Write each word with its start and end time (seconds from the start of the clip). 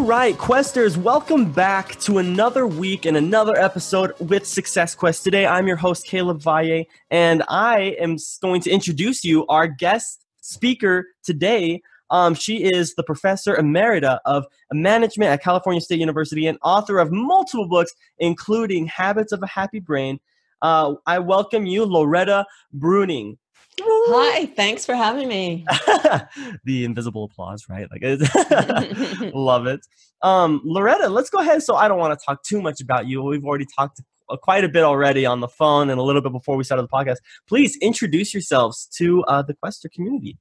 All 0.00 0.06
right, 0.06 0.34
Questers, 0.34 0.96
welcome 0.96 1.52
back 1.52 2.00
to 2.00 2.16
another 2.16 2.66
week 2.66 3.04
and 3.04 3.18
another 3.18 3.54
episode 3.58 4.18
with 4.18 4.46
Success 4.46 4.94
Quest. 4.94 5.22
Today, 5.22 5.44
I'm 5.44 5.66
your 5.66 5.76
host, 5.76 6.06
Caleb 6.06 6.40
Valle, 6.40 6.86
and 7.10 7.42
I 7.48 7.96
am 8.00 8.16
going 8.40 8.62
to 8.62 8.70
introduce 8.70 9.26
you 9.26 9.46
our 9.48 9.66
guest 9.66 10.24
speaker 10.40 11.08
today. 11.22 11.82
Um, 12.08 12.34
she 12.34 12.62
is 12.62 12.94
the 12.94 13.02
professor 13.02 13.54
emerita 13.56 14.20
of 14.24 14.46
management 14.72 15.32
at 15.32 15.42
California 15.42 15.82
State 15.82 16.00
University 16.00 16.46
and 16.46 16.56
author 16.62 16.98
of 16.98 17.12
multiple 17.12 17.68
books, 17.68 17.92
including 18.20 18.86
Habits 18.86 19.32
of 19.32 19.42
a 19.42 19.46
Happy 19.46 19.80
Brain. 19.80 20.18
Uh, 20.62 20.94
I 21.06 21.18
welcome 21.18 21.66
you, 21.66 21.84
Loretta 21.84 22.46
Breuning. 22.74 23.36
Hi, 23.82 24.46
thanks 24.46 24.84
for 24.84 24.94
having 24.94 25.28
me. 25.28 25.64
the 26.64 26.84
invisible 26.84 27.24
applause, 27.24 27.66
right? 27.68 27.88
Like, 27.90 28.02
love 29.34 29.66
it. 29.66 29.80
Um, 30.22 30.60
Loretta, 30.64 31.08
let's 31.08 31.30
go 31.30 31.38
ahead. 31.38 31.62
So 31.62 31.76
I 31.76 31.88
don't 31.88 31.98
want 31.98 32.18
to 32.18 32.24
talk 32.24 32.42
too 32.42 32.60
much 32.60 32.80
about 32.80 33.06
you. 33.06 33.22
We've 33.22 33.44
already 33.44 33.66
talked 33.76 34.00
uh, 34.28 34.36
quite 34.36 34.64
a 34.64 34.68
bit 34.68 34.82
already 34.82 35.26
on 35.26 35.40
the 35.40 35.48
phone 35.48 35.90
and 35.90 35.98
a 35.98 36.02
little 36.02 36.22
bit 36.22 36.32
before 36.32 36.56
we 36.56 36.64
started 36.64 36.82
the 36.82 36.88
podcast. 36.88 37.16
Please 37.48 37.76
introduce 37.80 38.34
yourselves 38.34 38.86
to 38.96 39.22
uh, 39.24 39.42
the 39.42 39.54
Quester 39.54 39.88
community. 39.88 40.38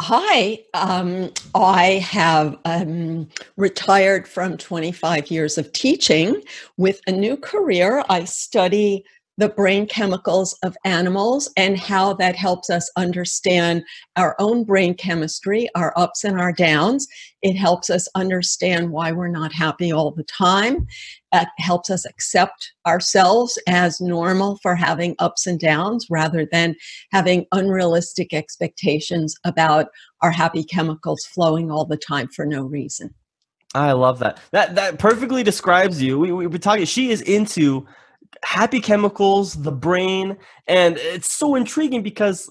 Hi, 0.00 0.58
um, 0.74 1.30
I 1.54 2.04
have 2.10 2.58
um, 2.64 3.28
retired 3.56 4.26
from 4.26 4.56
25 4.56 5.30
years 5.30 5.58
of 5.58 5.72
teaching 5.72 6.42
with 6.76 7.00
a 7.06 7.12
new 7.12 7.36
career. 7.36 8.02
I 8.08 8.24
study 8.24 9.04
the 9.38 9.48
brain 9.48 9.86
chemicals 9.86 10.56
of 10.62 10.76
animals 10.84 11.50
and 11.56 11.78
how 11.78 12.12
that 12.14 12.36
helps 12.36 12.68
us 12.68 12.90
understand 12.96 13.82
our 14.16 14.36
own 14.38 14.64
brain 14.64 14.94
chemistry, 14.94 15.68
our 15.74 15.92
ups 15.96 16.22
and 16.24 16.38
our 16.38 16.52
downs. 16.52 17.06
It 17.40 17.54
helps 17.54 17.88
us 17.88 18.08
understand 18.14 18.90
why 18.90 19.12
we're 19.12 19.28
not 19.28 19.52
happy 19.52 19.90
all 19.90 20.10
the 20.10 20.24
time. 20.24 20.86
It 21.32 21.48
helps 21.58 21.88
us 21.88 22.04
accept 22.04 22.72
ourselves 22.86 23.58
as 23.66 24.00
normal 24.00 24.58
for 24.62 24.74
having 24.74 25.16
ups 25.18 25.46
and 25.46 25.58
downs 25.58 26.06
rather 26.10 26.46
than 26.50 26.76
having 27.10 27.46
unrealistic 27.52 28.34
expectations 28.34 29.34
about 29.44 29.86
our 30.20 30.30
happy 30.30 30.62
chemicals 30.62 31.24
flowing 31.24 31.70
all 31.70 31.86
the 31.86 31.96
time 31.96 32.28
for 32.28 32.44
no 32.44 32.62
reason. 32.62 33.14
I 33.74 33.92
love 33.92 34.18
that. 34.18 34.38
That 34.50 34.74
that 34.74 34.98
perfectly 34.98 35.42
describes 35.42 36.02
you. 36.02 36.18
We 36.18 36.30
we 36.30 36.46
were 36.46 36.58
talking. 36.58 36.84
She 36.84 37.10
is 37.10 37.22
into 37.22 37.86
happy 38.42 38.80
chemicals, 38.80 39.54
the 39.54 39.72
brain, 39.72 40.36
and 40.66 40.96
it's 40.98 41.32
so 41.32 41.54
intriguing 41.54 42.02
because 42.02 42.50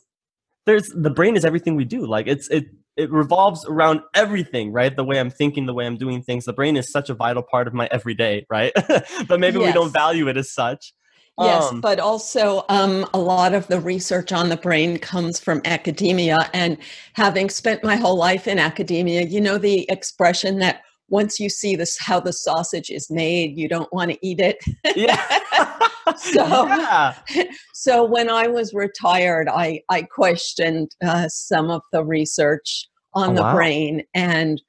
there's 0.66 0.90
the 0.90 1.10
brain 1.10 1.36
is 1.36 1.46
everything 1.46 1.76
we 1.76 1.86
do. 1.86 2.06
Like 2.06 2.28
it's 2.28 2.48
it 2.50 2.66
it 2.98 3.12
revolves 3.12 3.66
around 3.66 4.02
everything, 4.14 4.72
right? 4.72 4.96
The 4.96 5.04
way 5.04 5.20
I'm 5.20 5.30
thinking, 5.30 5.66
the 5.66 5.74
way 5.74 5.86
I'm 5.86 5.98
doing 5.98 6.22
things. 6.22 6.46
The 6.46 6.54
brain 6.54 6.78
is 6.78 6.92
such 6.92 7.10
a 7.10 7.14
vital 7.14 7.44
part 7.44 7.68
of 7.68 7.74
my 7.74 7.88
everyday, 7.92 8.46
right? 8.50 8.74
but 9.28 9.40
maybe 9.40 9.60
yes. 9.60 9.68
we 9.68 9.74
don't 9.74 9.92
value 9.92 10.28
it 10.28 10.38
as 10.38 10.52
such. 10.52 10.94
Yes, 11.40 11.72
um, 11.72 11.82
but 11.82 12.00
also 12.00 12.66
um, 12.70 13.08
a 13.14 13.18
lot 13.18 13.54
of 13.54 13.66
the 13.68 13.80
research 13.80 14.32
on 14.32 14.50
the 14.50 14.58
brain 14.58 15.00
comes 15.00 15.40
from 15.40 15.62
academia. 15.66 16.50
And 16.54 16.78
having 17.14 17.50
spent 17.50 17.84
my 17.84 17.96
whole 17.96 18.18
life 18.18 18.48
in 18.48 18.60
academia, 18.60 19.24
you 19.24 19.40
know 19.40 19.58
the 19.58 19.90
expression 19.90 20.60
that 20.60 20.82
once 21.12 21.40
you 21.40 21.50
see 21.50 21.76
this 21.76 22.00
how 22.00 22.20
the 22.20 22.34
sausage 22.34 22.90
is 22.90 23.12
made 23.12 23.58
you 23.58 23.68
don't 23.68 23.92
want 23.94 24.10
to 24.10 24.18
eat 24.26 24.40
it 24.40 24.58
yeah 24.96 25.40
so 26.18 26.66
yeah. 26.68 27.16
so 27.74 28.04
when 28.04 28.30
i 28.30 28.48
was 28.48 28.74
retired 28.74 29.48
i 29.50 29.82
i 29.90 30.02
questioned 30.02 30.96
uh, 31.04 31.28
some 31.28 31.70
of 31.70 31.82
the 31.92 32.04
research 32.04 32.88
on 33.14 33.32
oh, 33.32 33.36
the 33.36 33.42
wow. 33.42 33.56
brain 33.56 34.04
and 34.14 34.62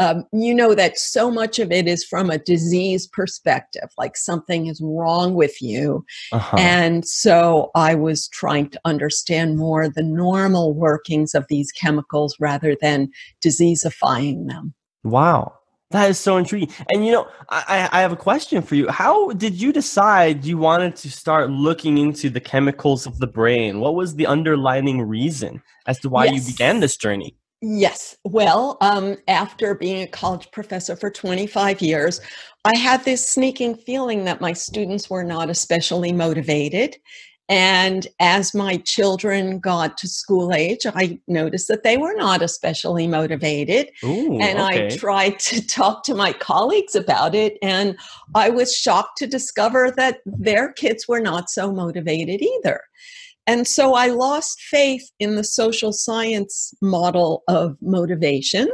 um, 0.00 0.24
you 0.32 0.54
know 0.54 0.76
that 0.76 0.96
so 0.96 1.28
much 1.28 1.58
of 1.58 1.72
it 1.72 1.88
is 1.88 2.04
from 2.04 2.30
a 2.30 2.38
disease 2.38 3.06
perspective 3.08 3.88
like 3.98 4.16
something 4.16 4.66
is 4.66 4.80
wrong 4.80 5.34
with 5.34 5.60
you 5.60 6.04
uh-huh. 6.32 6.56
and 6.58 7.06
so 7.06 7.70
i 7.74 7.94
was 7.94 8.28
trying 8.28 8.70
to 8.70 8.80
understand 8.84 9.56
more 9.56 9.88
the 9.88 10.02
normal 10.02 10.72
workings 10.72 11.34
of 11.34 11.44
these 11.48 11.72
chemicals 11.72 12.36
rather 12.38 12.76
than 12.80 13.10
diseasifying 13.44 14.46
them 14.46 14.72
wow 15.02 15.57
that 15.90 16.10
is 16.10 16.18
so 16.18 16.36
intriguing. 16.36 16.70
And 16.90 17.06
you 17.06 17.12
know, 17.12 17.28
I, 17.48 17.88
I 17.92 18.00
have 18.00 18.12
a 18.12 18.16
question 18.16 18.62
for 18.62 18.74
you. 18.74 18.88
How 18.88 19.30
did 19.32 19.60
you 19.60 19.72
decide 19.72 20.44
you 20.44 20.58
wanted 20.58 20.96
to 20.96 21.10
start 21.10 21.50
looking 21.50 21.96
into 21.98 22.28
the 22.28 22.40
chemicals 22.40 23.06
of 23.06 23.18
the 23.18 23.26
brain? 23.26 23.80
What 23.80 23.94
was 23.94 24.14
the 24.14 24.26
underlining 24.26 25.00
reason 25.00 25.62
as 25.86 25.98
to 26.00 26.10
why 26.10 26.26
yes. 26.26 26.34
you 26.34 26.52
began 26.52 26.80
this 26.80 26.96
journey? 26.96 27.34
Yes. 27.60 28.16
Well, 28.24 28.76
um, 28.82 29.16
after 29.26 29.74
being 29.74 30.02
a 30.02 30.06
college 30.06 30.48
professor 30.52 30.94
for 30.94 31.10
25 31.10 31.80
years, 31.80 32.20
I 32.64 32.76
had 32.76 33.04
this 33.04 33.26
sneaking 33.26 33.76
feeling 33.76 34.24
that 34.26 34.40
my 34.40 34.52
students 34.52 35.10
were 35.10 35.24
not 35.24 35.50
especially 35.50 36.12
motivated 36.12 36.96
and 37.48 38.06
as 38.20 38.54
my 38.54 38.76
children 38.78 39.58
got 39.58 39.96
to 39.98 40.08
school 40.08 40.52
age, 40.52 40.84
I 40.86 41.18
noticed 41.26 41.68
that 41.68 41.82
they 41.82 41.96
were 41.96 42.14
not 42.14 42.42
especially 42.42 43.06
motivated. 43.06 43.90
Ooh, 44.04 44.38
and 44.38 44.58
okay. 44.58 44.86
I 44.86 44.88
tried 44.90 45.38
to 45.40 45.66
talk 45.66 46.04
to 46.04 46.14
my 46.14 46.34
colleagues 46.34 46.94
about 46.94 47.34
it. 47.34 47.56
And 47.62 47.96
I 48.34 48.50
was 48.50 48.76
shocked 48.76 49.16
to 49.18 49.26
discover 49.26 49.90
that 49.96 50.18
their 50.26 50.72
kids 50.72 51.08
were 51.08 51.20
not 51.20 51.48
so 51.48 51.72
motivated 51.72 52.42
either. 52.42 52.82
And 53.46 53.66
so 53.66 53.94
I 53.94 54.08
lost 54.08 54.60
faith 54.60 55.10
in 55.18 55.36
the 55.36 55.44
social 55.44 55.90
science 55.90 56.74
model 56.82 57.44
of 57.48 57.78
motivation 57.80 58.68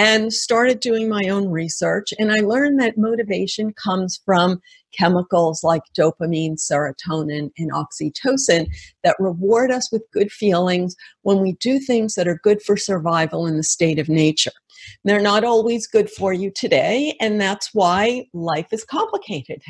and 0.00 0.32
started 0.32 0.80
doing 0.80 1.10
my 1.10 1.28
own 1.28 1.50
research. 1.50 2.14
And 2.18 2.32
I 2.32 2.36
learned 2.36 2.80
that 2.80 2.96
motivation 2.96 3.74
comes 3.74 4.18
from 4.24 4.58
chemicals 4.96 5.62
like 5.62 5.82
dopamine, 5.94 6.56
serotonin, 6.56 7.50
and 7.58 7.70
oxytocin 7.70 8.66
that 9.04 9.16
reward 9.18 9.70
us 9.70 9.92
with 9.92 10.10
good 10.10 10.32
feelings 10.32 10.96
when 11.20 11.40
we 11.40 11.52
do 11.60 11.78
things 11.78 12.14
that 12.14 12.26
are 12.26 12.40
good 12.42 12.62
for 12.62 12.78
survival 12.78 13.46
in 13.46 13.58
the 13.58 13.62
state 13.62 13.98
of 13.98 14.08
nature. 14.08 14.52
They're 15.04 15.20
not 15.20 15.44
always 15.44 15.86
good 15.86 16.08
for 16.08 16.32
you 16.32 16.50
today, 16.50 17.14
and 17.20 17.38
that's 17.38 17.74
why 17.74 18.24
life 18.32 18.72
is 18.72 18.84
complicated. 18.84 19.60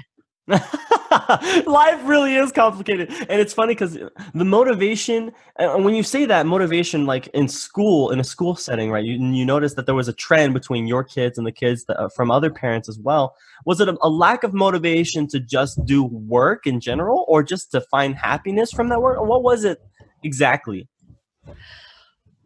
life 1.67 2.01
really 2.05 2.35
is 2.35 2.51
complicated. 2.51 3.09
And 3.29 3.41
it's 3.41 3.53
funny 3.53 3.75
because 3.75 3.99
the 4.35 4.45
motivation 4.45 5.33
and 5.57 5.85
when 5.85 5.95
you 5.95 6.03
say 6.03 6.25
that 6.25 6.47
motivation 6.47 7.07
like 7.07 7.29
in 7.29 7.47
school 7.49 8.11
in 8.11 8.19
a 8.19 8.25
school 8.25 8.57
setting 8.57 8.91
right 8.91 9.05
you, 9.05 9.13
you 9.13 9.45
notice 9.45 9.75
that 9.75 9.87
there 9.87 9.95
was 9.95 10.09
a 10.09 10.13
trend 10.13 10.55
between 10.55 10.87
your 10.87 11.05
kids 11.05 11.39
and 11.39 11.47
the 11.47 11.53
kids 11.53 11.85
that, 11.85 11.99
uh, 12.01 12.09
from 12.09 12.31
other 12.31 12.51
parents 12.51 12.89
as 12.89 12.99
well. 12.99 13.37
Was 13.65 13.81
it 13.81 13.89
a, 13.89 13.97
a 14.03 14.09
lack 14.09 14.43
of 14.43 14.53
motivation 14.55 15.29
to 15.29 15.41
just 15.41 15.85
do 15.85 16.05
work 16.05 16.67
in 16.67 16.81
general 16.81 17.25
or 17.29 17.43
just 17.43 17.71
to 17.73 17.81
find 17.81 18.15
happiness 18.15 18.73
from 18.73 18.89
that 18.89 19.01
work? 19.01 19.19
Or 19.19 19.27
what 19.27 19.43
was 19.43 19.65
it 19.65 19.79
exactly? 20.23 20.89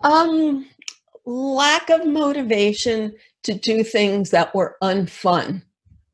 Um 0.03 0.67
lack 1.25 1.89
of 1.89 2.07
motivation 2.07 3.15
to 3.45 3.55
do 3.55 3.83
things 3.83 4.31
that 4.31 4.55
were 4.55 4.77
unfun 4.83 5.63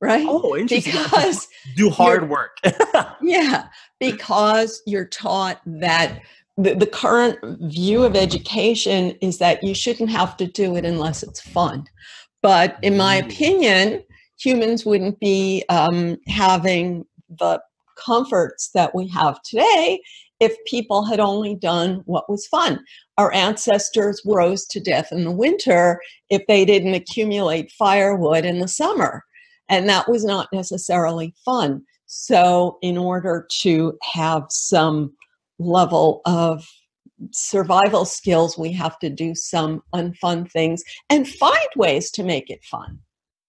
right? 0.00 0.26
Oh, 0.28 0.56
interesting. 0.56 0.92
Because 1.02 1.48
do 1.76 1.90
hard 1.90 2.28
work. 2.28 2.58
yeah, 3.22 3.68
because 3.98 4.82
you're 4.86 5.06
taught 5.06 5.60
that 5.66 6.22
the, 6.56 6.74
the 6.74 6.86
current 6.86 7.38
view 7.72 8.02
of 8.04 8.16
education 8.16 9.16
is 9.20 9.38
that 9.38 9.62
you 9.62 9.74
shouldn't 9.74 10.10
have 10.10 10.36
to 10.38 10.46
do 10.46 10.76
it 10.76 10.84
unless 10.84 11.22
it's 11.22 11.40
fun. 11.40 11.84
But 12.42 12.78
in 12.82 12.96
my 12.96 13.16
opinion, 13.16 14.02
humans 14.38 14.84
wouldn't 14.84 15.20
be 15.20 15.64
um, 15.68 16.16
having 16.26 17.04
the 17.28 17.62
comforts 17.96 18.70
that 18.74 18.94
we 18.94 19.08
have 19.08 19.40
today 19.42 20.00
if 20.40 20.56
people 20.64 21.04
had 21.04 21.20
only 21.20 21.54
done 21.54 22.02
what 22.06 22.28
was 22.30 22.46
fun. 22.46 22.82
Our 23.18 23.32
ancestors 23.32 24.22
rose 24.24 24.66
to 24.68 24.80
death 24.80 25.12
in 25.12 25.24
the 25.24 25.30
winter 25.30 26.00
if 26.30 26.42
they 26.48 26.64
didn't 26.64 26.94
accumulate 26.94 27.72
firewood 27.72 28.46
in 28.46 28.60
the 28.60 28.68
summer. 28.68 29.22
And 29.70 29.88
that 29.88 30.08
was 30.08 30.24
not 30.24 30.48
necessarily 30.52 31.34
fun. 31.44 31.82
So, 32.06 32.78
in 32.82 32.98
order 32.98 33.46
to 33.60 33.96
have 34.02 34.46
some 34.50 35.14
level 35.58 36.22
of 36.26 36.68
survival 37.32 38.04
skills, 38.04 38.58
we 38.58 38.72
have 38.72 38.98
to 38.98 39.10
do 39.10 39.34
some 39.34 39.82
unfun 39.94 40.50
things 40.50 40.82
and 41.08 41.28
find 41.28 41.68
ways 41.76 42.10
to 42.12 42.24
make 42.24 42.50
it 42.50 42.64
fun. 42.64 42.98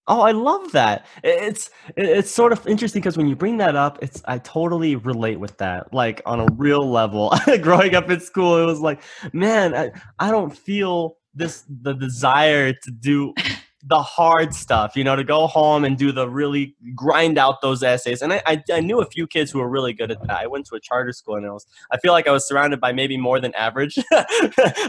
Oh, 0.08 0.20
I 0.20 0.32
love 0.32 0.72
that. 0.72 1.06
It's 1.22 1.70
it's 1.96 2.30
sort 2.30 2.52
of 2.52 2.66
interesting 2.66 3.00
because 3.00 3.16
when 3.16 3.28
you 3.28 3.36
bring 3.36 3.58
that 3.58 3.76
up, 3.76 3.98
it's 4.02 4.20
I 4.24 4.38
totally 4.38 4.96
relate 4.96 5.38
with 5.38 5.56
that. 5.58 5.94
Like 5.94 6.22
on 6.26 6.40
a 6.40 6.46
real 6.54 6.90
level, 6.90 7.32
growing 7.62 7.94
up 7.94 8.10
in 8.10 8.18
school, 8.18 8.60
it 8.60 8.66
was 8.66 8.80
like, 8.80 9.00
man, 9.32 9.74
I, 9.74 9.92
I 10.18 10.30
don't 10.32 10.56
feel 10.56 11.18
this 11.34 11.64
the 11.68 11.94
desire 11.94 12.72
to 12.72 12.90
do 12.90 13.32
the 13.84 14.00
hard 14.00 14.54
stuff, 14.54 14.94
you 14.94 15.02
know, 15.02 15.16
to 15.16 15.24
go 15.24 15.48
home 15.48 15.84
and 15.84 15.98
do 15.98 16.12
the 16.12 16.28
really 16.28 16.76
grind 16.94 17.36
out 17.36 17.60
those 17.62 17.82
essays. 17.82 18.22
And 18.22 18.32
I, 18.32 18.42
I, 18.46 18.62
I, 18.72 18.80
knew 18.80 19.00
a 19.00 19.06
few 19.06 19.26
kids 19.26 19.50
who 19.50 19.58
were 19.58 19.68
really 19.68 19.92
good 19.92 20.12
at 20.12 20.20
that. 20.20 20.30
I 20.30 20.46
went 20.46 20.66
to 20.66 20.76
a 20.76 20.80
charter 20.80 21.12
school 21.12 21.34
and 21.34 21.44
I 21.44 21.50
was, 21.50 21.66
I 21.90 21.98
feel 21.98 22.12
like 22.12 22.28
I 22.28 22.30
was 22.30 22.46
surrounded 22.46 22.80
by 22.80 22.92
maybe 22.92 23.16
more 23.16 23.40
than 23.40 23.52
average. 23.54 23.98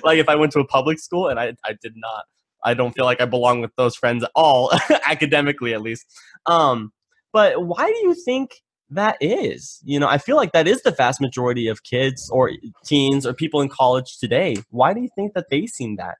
like 0.04 0.19
if 0.19 0.30
I 0.30 0.36
went 0.36 0.51
to 0.51 0.60
a 0.60 0.68
public 0.68 1.00
school 1.00 1.28
and 1.28 1.40
I, 1.40 1.56
I 1.66 1.74
did 1.81 1.94
not 1.95 2.25
I 2.63 2.74
don't 2.74 2.94
feel 2.94 3.06
like 3.06 3.22
I 3.22 3.25
belong 3.25 3.62
with 3.62 3.75
those 3.75 3.95
friends 3.95 4.24
at 4.24 4.31
all, 4.36 4.72
academically 5.06 5.74
at 5.74 5.81
least. 5.81 6.06
Um, 6.45 6.92
but 7.31 7.66
why 7.66 7.88
do 7.88 7.98
you 8.07 8.16
think 8.16 8.62
that 8.90 9.18
is? 9.19 9.81
You 9.84 10.00
know, 10.00 10.07
I 10.07 10.18
feel 10.18 10.36
like 10.36 10.51
that 10.54 10.68
is 10.68 10.81
the 10.84 10.92
vast 10.92 11.19
majority 11.19 11.68
of 11.68 11.84
kids 11.84 12.30
or 12.30 12.51
teens 12.86 13.25
or 13.25 13.34
people 13.34 13.62
in 13.62 13.69
college 13.69 14.18
today. 14.18 14.57
Why 14.69 14.94
do 14.94 15.01
you 15.01 15.10
think 15.16 15.34
that 15.34 15.50
they 15.50 15.68
seem 15.68 15.98
that? 15.98 16.18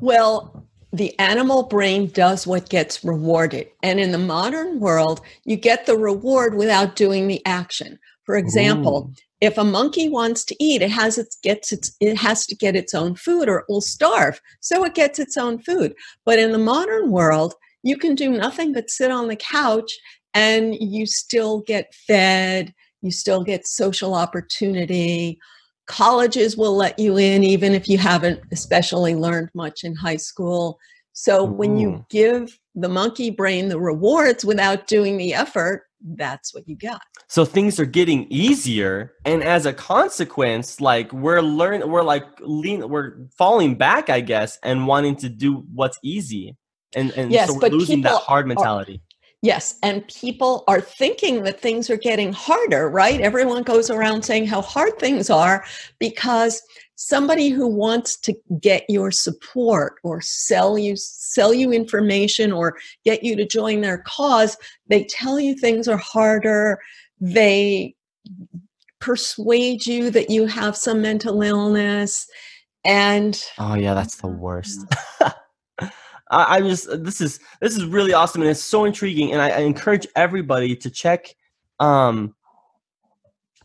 Well, 0.00 0.66
the 0.92 1.18
animal 1.18 1.64
brain 1.64 2.08
does 2.08 2.46
what 2.46 2.68
gets 2.68 3.04
rewarded. 3.04 3.68
And 3.82 4.00
in 4.00 4.12
the 4.12 4.18
modern 4.18 4.80
world, 4.80 5.20
you 5.44 5.56
get 5.56 5.86
the 5.86 5.96
reward 5.96 6.54
without 6.54 6.96
doing 6.96 7.28
the 7.28 7.44
action. 7.44 7.98
For 8.24 8.36
example, 8.36 9.10
Ooh. 9.10 9.14
if 9.40 9.58
a 9.58 9.64
monkey 9.64 10.08
wants 10.08 10.44
to 10.44 10.56
eat, 10.58 10.82
it 10.82 10.90
has 10.90 11.18
its 11.18 11.36
gets 11.42 11.72
its 11.72 11.96
it 12.00 12.16
has 12.16 12.46
to 12.46 12.56
get 12.56 12.76
its 12.76 12.94
own 12.94 13.14
food 13.14 13.48
or 13.48 13.58
it 13.58 13.66
will 13.68 13.80
starve. 13.80 14.40
So 14.60 14.84
it 14.84 14.94
gets 14.94 15.18
its 15.18 15.36
own 15.36 15.60
food. 15.60 15.94
But 16.24 16.38
in 16.38 16.52
the 16.52 16.58
modern 16.58 17.10
world, 17.10 17.54
you 17.82 17.96
can 17.96 18.14
do 18.14 18.30
nothing 18.30 18.72
but 18.72 18.90
sit 18.90 19.10
on 19.10 19.28
the 19.28 19.36
couch 19.36 19.92
and 20.34 20.74
you 20.74 21.06
still 21.06 21.60
get 21.60 21.94
fed, 21.94 22.74
you 23.00 23.10
still 23.10 23.44
get 23.44 23.66
social 23.66 24.14
opportunity. 24.14 25.38
Colleges 25.86 26.56
will 26.56 26.76
let 26.76 26.98
you 26.98 27.16
in 27.16 27.42
even 27.44 27.72
if 27.72 27.88
you 27.88 27.98
haven't 27.98 28.40
especially 28.52 29.14
learned 29.14 29.50
much 29.54 29.84
in 29.84 29.94
high 29.94 30.16
school. 30.16 30.78
So 31.12 31.44
when 31.44 31.78
you 31.78 31.88
mm. 31.88 32.08
give 32.10 32.58
the 32.74 32.88
monkey 32.88 33.30
brain 33.30 33.68
the 33.68 33.80
rewards 33.80 34.44
without 34.44 34.86
doing 34.86 35.16
the 35.16 35.32
effort, 35.32 35.84
that's 36.14 36.54
what 36.54 36.68
you 36.68 36.76
got. 36.76 37.00
So 37.28 37.44
things 37.44 37.80
are 37.80 37.86
getting 37.86 38.26
easier, 38.30 39.14
and 39.24 39.42
as 39.42 39.66
a 39.66 39.72
consequence, 39.72 40.80
like 40.80 41.12
we're 41.12 41.40
learning, 41.40 41.88
we're 41.88 42.02
like 42.02 42.24
lean, 42.40 42.88
we're 42.88 43.16
falling 43.36 43.76
back, 43.76 44.10
I 44.10 44.20
guess, 44.20 44.58
and 44.62 44.86
wanting 44.86 45.16
to 45.16 45.28
do 45.28 45.64
what's 45.72 45.98
easy, 46.02 46.56
and 46.94 47.10
and 47.12 47.32
yes, 47.32 47.48
so 47.48 47.58
we're 47.58 47.68
losing 47.70 48.02
that 48.02 48.20
hard 48.22 48.44
are, 48.44 48.48
mentality. 48.48 49.00
Yes, 49.46 49.78
and 49.84 50.04
people 50.08 50.64
are 50.66 50.80
thinking 50.80 51.44
that 51.44 51.60
things 51.60 51.88
are 51.88 51.96
getting 51.96 52.32
harder, 52.32 52.90
right? 52.90 53.20
Everyone 53.20 53.62
goes 53.62 53.90
around 53.90 54.24
saying 54.24 54.48
how 54.48 54.60
hard 54.60 54.98
things 54.98 55.30
are 55.30 55.64
because 56.00 56.60
somebody 56.96 57.50
who 57.50 57.68
wants 57.68 58.16
to 58.22 58.34
get 58.60 58.84
your 58.88 59.12
support 59.12 59.98
or 60.02 60.20
sell 60.20 60.76
you 60.76 60.96
sell 60.96 61.54
you 61.54 61.70
information 61.70 62.50
or 62.50 62.76
get 63.04 63.22
you 63.22 63.36
to 63.36 63.46
join 63.46 63.82
their 63.82 63.98
cause, 63.98 64.56
they 64.88 65.04
tell 65.04 65.38
you 65.38 65.54
things 65.54 65.86
are 65.86 65.96
harder. 65.96 66.80
They 67.20 67.94
persuade 68.98 69.86
you 69.86 70.10
that 70.10 70.28
you 70.28 70.46
have 70.46 70.76
some 70.76 71.00
mental 71.00 71.40
illness 71.40 72.26
and 72.84 73.40
Oh 73.60 73.76
yeah, 73.76 73.94
that's 73.94 74.16
the 74.16 74.26
worst. 74.26 74.92
I, 76.30 76.58
am 76.58 76.68
just 76.68 77.04
this 77.04 77.20
is 77.20 77.40
this 77.60 77.76
is 77.76 77.84
really 77.84 78.12
awesome 78.12 78.42
and 78.42 78.50
it's 78.50 78.62
so 78.62 78.84
intriguing 78.84 79.32
and 79.32 79.40
I, 79.40 79.50
I 79.50 79.58
encourage 79.60 80.06
everybody 80.16 80.74
to 80.76 80.90
check 80.90 81.34
um 81.78 82.34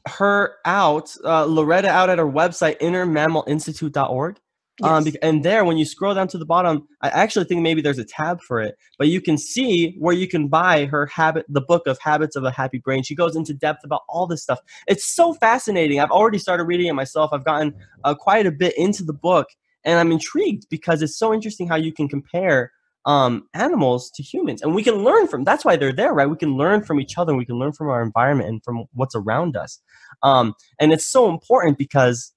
her 0.07 0.55
out 0.65 1.15
uh, 1.23 1.45
Loretta 1.45 1.89
out 1.89 2.09
at 2.09 2.19
her 2.19 2.25
website 2.25 2.79
innermammalinstitute.org 2.79 4.39
um, 4.83 5.05
yes. 5.05 5.15
Um, 5.15 5.19
and 5.21 5.45
there, 5.45 5.63
when 5.65 5.77
you 5.77 5.85
scroll 5.85 6.13
down 6.13 6.27
to 6.29 6.37
the 6.37 6.45
bottom, 6.45 6.87
I 7.01 7.09
actually 7.09 7.45
think 7.45 7.61
maybe 7.61 7.81
there's 7.81 7.99
a 7.99 8.05
tab 8.05 8.41
for 8.41 8.59
it, 8.61 8.77
but 8.97 9.07
you 9.07 9.21
can 9.21 9.37
see 9.37 9.95
where 9.99 10.15
you 10.15 10.27
can 10.27 10.47
buy 10.47 10.85
her 10.85 11.05
habit, 11.05 11.45
the 11.49 11.61
book 11.61 11.85
of 11.87 11.99
Habits 11.99 12.35
of 12.35 12.43
a 12.43 12.51
Happy 12.51 12.79
Brain. 12.79 13.03
She 13.03 13.15
goes 13.15 13.35
into 13.35 13.53
depth 13.53 13.83
about 13.83 14.01
all 14.09 14.25
this 14.25 14.41
stuff. 14.41 14.59
It's 14.87 15.05
so 15.05 15.33
fascinating. 15.33 15.99
I've 15.99 16.11
already 16.11 16.37
started 16.37 16.63
reading 16.63 16.87
it 16.87 16.93
myself. 16.93 17.31
I've 17.33 17.45
gotten 17.45 17.75
uh, 18.03 18.15
quite 18.15 18.47
a 18.47 18.51
bit 18.51 18.75
into 18.77 19.03
the 19.03 19.13
book, 19.13 19.49
and 19.83 19.99
I'm 19.99 20.11
intrigued 20.11 20.67
because 20.69 21.01
it's 21.01 21.17
so 21.17 21.33
interesting 21.33 21.67
how 21.67 21.75
you 21.75 21.93
can 21.93 22.07
compare 22.07 22.71
um, 23.05 23.47
animals 23.53 24.11
to 24.11 24.23
humans, 24.23 24.61
and 24.61 24.75
we 24.75 24.83
can 24.83 24.95
learn 24.95 25.27
from. 25.27 25.43
That's 25.43 25.65
why 25.65 25.75
they're 25.75 25.93
there, 25.93 26.13
right? 26.13 26.29
We 26.29 26.37
can 26.37 26.55
learn 26.55 26.83
from 26.83 26.99
each 26.99 27.17
other. 27.17 27.35
We 27.35 27.45
can 27.45 27.57
learn 27.57 27.73
from 27.73 27.89
our 27.89 28.03
environment 28.03 28.49
and 28.49 28.63
from 28.63 28.85
what's 28.93 29.15
around 29.15 29.57
us, 29.57 29.79
um, 30.23 30.53
and 30.79 30.93
it's 30.93 31.07
so 31.07 31.29
important 31.29 31.77
because 31.77 32.33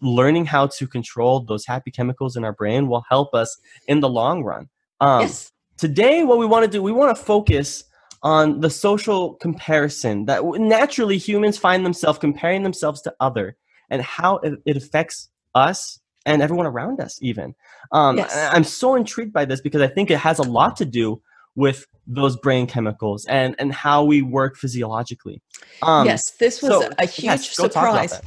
learning 0.00 0.46
how 0.46 0.66
to 0.66 0.86
control 0.86 1.40
those 1.40 1.66
happy 1.66 1.90
chemicals 1.90 2.36
in 2.36 2.44
our 2.44 2.52
brain 2.52 2.88
will 2.88 3.04
help 3.08 3.34
us 3.34 3.58
in 3.88 4.00
the 4.00 4.08
long 4.08 4.42
run. 4.44 4.68
Um, 5.00 5.22
yes. 5.22 5.52
Today, 5.76 6.24
what 6.24 6.38
we 6.38 6.46
want 6.46 6.64
to 6.64 6.70
do, 6.70 6.82
we 6.82 6.92
want 6.92 7.16
to 7.16 7.22
focus 7.22 7.84
on 8.22 8.60
the 8.60 8.70
social 8.70 9.34
comparison 9.34 10.24
that 10.24 10.42
naturally 10.44 11.18
humans 11.18 11.58
find 11.58 11.84
themselves 11.84 12.18
comparing 12.18 12.62
themselves 12.62 13.02
to 13.02 13.14
other 13.20 13.56
and 13.90 14.02
how 14.02 14.38
it 14.38 14.76
affects 14.76 15.28
us 15.54 16.00
and 16.26 16.42
everyone 16.42 16.66
around 16.66 17.00
us 17.00 17.18
even. 17.22 17.54
Um, 17.92 18.18
yes. 18.18 18.36
i'm 18.52 18.64
so 18.64 18.96
intrigued 18.96 19.32
by 19.32 19.44
this 19.44 19.60
because 19.60 19.80
i 19.80 19.86
think 19.86 20.10
it 20.10 20.18
has 20.18 20.38
a 20.38 20.42
lot 20.42 20.76
to 20.76 20.84
do 20.84 21.22
with 21.54 21.86
those 22.06 22.36
brain 22.36 22.66
chemicals 22.66 23.24
and 23.26 23.54
and 23.58 23.72
how 23.72 24.04
we 24.04 24.22
work 24.22 24.56
physiologically. 24.56 25.40
Um, 25.82 26.06
yes 26.06 26.32
this 26.32 26.60
was 26.62 26.72
so, 26.72 26.90
a 26.98 27.06
huge 27.06 27.24
yes, 27.24 27.56
surprise. 27.56 28.20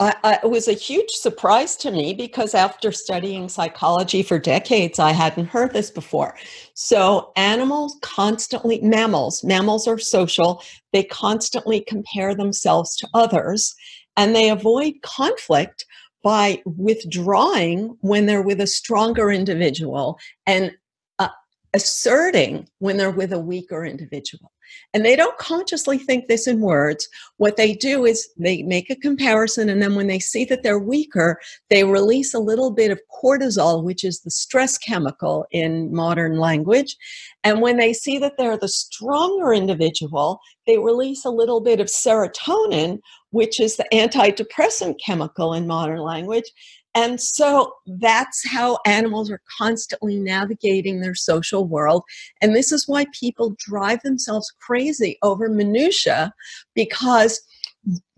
I, 0.00 0.40
it 0.42 0.50
was 0.50 0.66
a 0.66 0.72
huge 0.72 1.10
surprise 1.10 1.76
to 1.76 1.92
me 1.92 2.14
because 2.14 2.52
after 2.52 2.90
studying 2.90 3.48
psychology 3.48 4.24
for 4.24 4.40
decades, 4.40 4.98
I 4.98 5.12
hadn't 5.12 5.46
heard 5.46 5.72
this 5.72 5.88
before. 5.88 6.36
So, 6.74 7.30
animals 7.36 7.96
constantly, 8.02 8.80
mammals, 8.80 9.44
mammals 9.44 9.86
are 9.86 9.98
social, 9.98 10.64
they 10.92 11.04
constantly 11.04 11.80
compare 11.80 12.34
themselves 12.34 12.96
to 12.96 13.08
others 13.14 13.72
and 14.16 14.34
they 14.34 14.50
avoid 14.50 14.94
conflict 15.02 15.86
by 16.24 16.60
withdrawing 16.64 17.96
when 18.00 18.24
they're 18.24 18.42
with 18.42 18.60
a 18.60 18.66
stronger 18.66 19.30
individual 19.30 20.18
and 20.46 20.72
uh, 21.18 21.28
asserting 21.74 22.66
when 22.78 22.96
they're 22.96 23.10
with 23.10 23.32
a 23.32 23.38
weaker 23.38 23.84
individual. 23.84 24.50
And 24.94 25.04
they 25.04 25.16
don't 25.16 25.36
consciously 25.38 25.98
think 25.98 26.26
this 26.26 26.46
in 26.46 26.60
words. 26.60 27.06
What 27.36 27.56
they 27.56 27.74
do 27.74 28.06
is 28.06 28.28
they 28.38 28.62
make 28.62 28.88
a 28.90 28.96
comparison, 28.96 29.68
and 29.68 29.82
then 29.82 29.94
when 29.94 30.06
they 30.06 30.18
see 30.18 30.46
that 30.46 30.62
they're 30.62 30.78
weaker, 30.78 31.38
they 31.68 31.84
release 31.84 32.32
a 32.32 32.40
little 32.40 32.70
bit 32.70 32.90
of 32.90 33.00
cortisol, 33.22 33.84
which 33.84 34.02
is 34.02 34.20
the 34.20 34.30
stress 34.30 34.78
chemical 34.78 35.46
in 35.50 35.94
modern 35.94 36.38
language. 36.38 36.96
And 37.44 37.60
when 37.60 37.76
they 37.76 37.92
see 37.92 38.18
that 38.18 38.32
they're 38.38 38.56
the 38.56 38.66
stronger 38.66 39.52
individual, 39.52 40.40
they 40.66 40.78
release 40.78 41.24
a 41.24 41.30
little 41.30 41.60
bit 41.60 41.80
of 41.80 41.86
serotonin, 41.86 43.00
which 43.30 43.60
is 43.60 43.76
the 43.76 43.86
antidepressant 43.92 44.96
chemical 45.04 45.52
in 45.52 45.66
modern 45.66 46.00
language. 46.00 46.50
And 46.94 47.20
so 47.20 47.74
that's 47.86 48.48
how 48.48 48.78
animals 48.86 49.30
are 49.30 49.40
constantly 49.58 50.16
navigating 50.16 51.00
their 51.00 51.14
social 51.14 51.66
world. 51.66 52.04
And 52.40 52.54
this 52.54 52.70
is 52.70 52.86
why 52.86 53.06
people 53.12 53.56
drive 53.58 54.00
themselves 54.02 54.52
crazy 54.60 55.18
over 55.22 55.48
minutia 55.48 56.32
because 56.74 57.40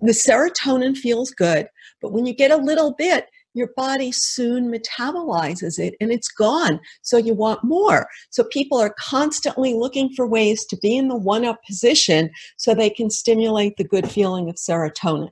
the 0.00 0.12
serotonin 0.12 0.96
feels 0.96 1.30
good, 1.30 1.68
but 2.00 2.12
when 2.12 2.26
you 2.26 2.34
get 2.34 2.50
a 2.50 2.56
little 2.56 2.92
bit, 2.92 3.28
your 3.56 3.70
body 3.75 4.12
soon 4.12 4.70
metabolizes 4.70 5.78
it 5.78 5.94
and 6.00 6.12
it's 6.12 6.28
gone. 6.28 6.78
So 7.02 7.16
you 7.16 7.34
want 7.34 7.64
more. 7.64 8.06
So 8.30 8.44
people 8.44 8.78
are 8.78 8.94
constantly 8.98 9.72
looking 9.72 10.10
for 10.14 10.26
ways 10.26 10.66
to 10.66 10.76
be 10.76 10.96
in 10.96 11.08
the 11.08 11.16
one 11.16 11.44
up 11.44 11.64
position 11.66 12.30
so 12.58 12.75
they 12.75 12.90
can 12.90 13.08
stimulate 13.08 13.78
the 13.78 13.84
good 13.84 14.08
feeling 14.08 14.50
of 14.50 14.56
serotonin. 14.56 15.30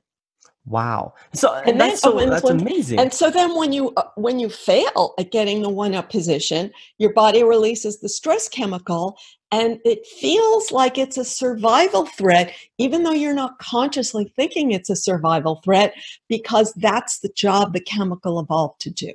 Wow. 0.67 1.13
So 1.33 1.53
and 1.53 1.79
that's, 1.79 2.01
then, 2.01 2.11
so, 2.11 2.19
oh, 2.19 2.27
that's 2.27 2.43
when, 2.43 2.61
amazing. 2.61 2.99
And 2.99 3.13
so 3.13 3.29
then 3.29 3.55
when 3.55 3.71
you 3.71 3.93
uh, 3.97 4.05
when 4.15 4.39
you 4.39 4.49
fail 4.49 5.13
at 5.19 5.31
getting 5.31 5.61
the 5.61 5.69
one 5.69 5.93
up 5.93 6.09
position, 6.09 6.71
your 6.97 7.13
body 7.13 7.43
releases 7.43 7.99
the 7.99 8.09
stress 8.09 8.49
chemical 8.49 9.15
and 9.51 9.79
it 9.85 10.05
feels 10.05 10.71
like 10.71 10.97
it's 10.97 11.17
a 11.17 11.25
survival 11.25 12.05
threat 12.05 12.53
even 12.77 13.03
though 13.03 13.11
you're 13.11 13.33
not 13.33 13.57
consciously 13.59 14.31
thinking 14.35 14.71
it's 14.71 14.89
a 14.89 14.95
survival 14.95 15.61
threat 15.63 15.93
because 16.27 16.73
that's 16.73 17.19
the 17.19 17.29
job 17.29 17.73
the 17.73 17.79
chemical 17.79 18.39
evolved 18.39 18.81
to 18.81 18.89
do. 18.89 19.13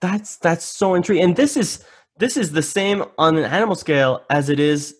That's 0.00 0.36
that's 0.36 0.64
so 0.64 0.94
intriguing. 0.94 1.24
And 1.24 1.36
this 1.36 1.56
is 1.56 1.84
this 2.18 2.36
is 2.36 2.52
the 2.52 2.62
same 2.62 3.04
on 3.18 3.36
an 3.36 3.44
animal 3.44 3.74
scale 3.74 4.22
as 4.30 4.48
it 4.48 4.60
is 4.60 4.94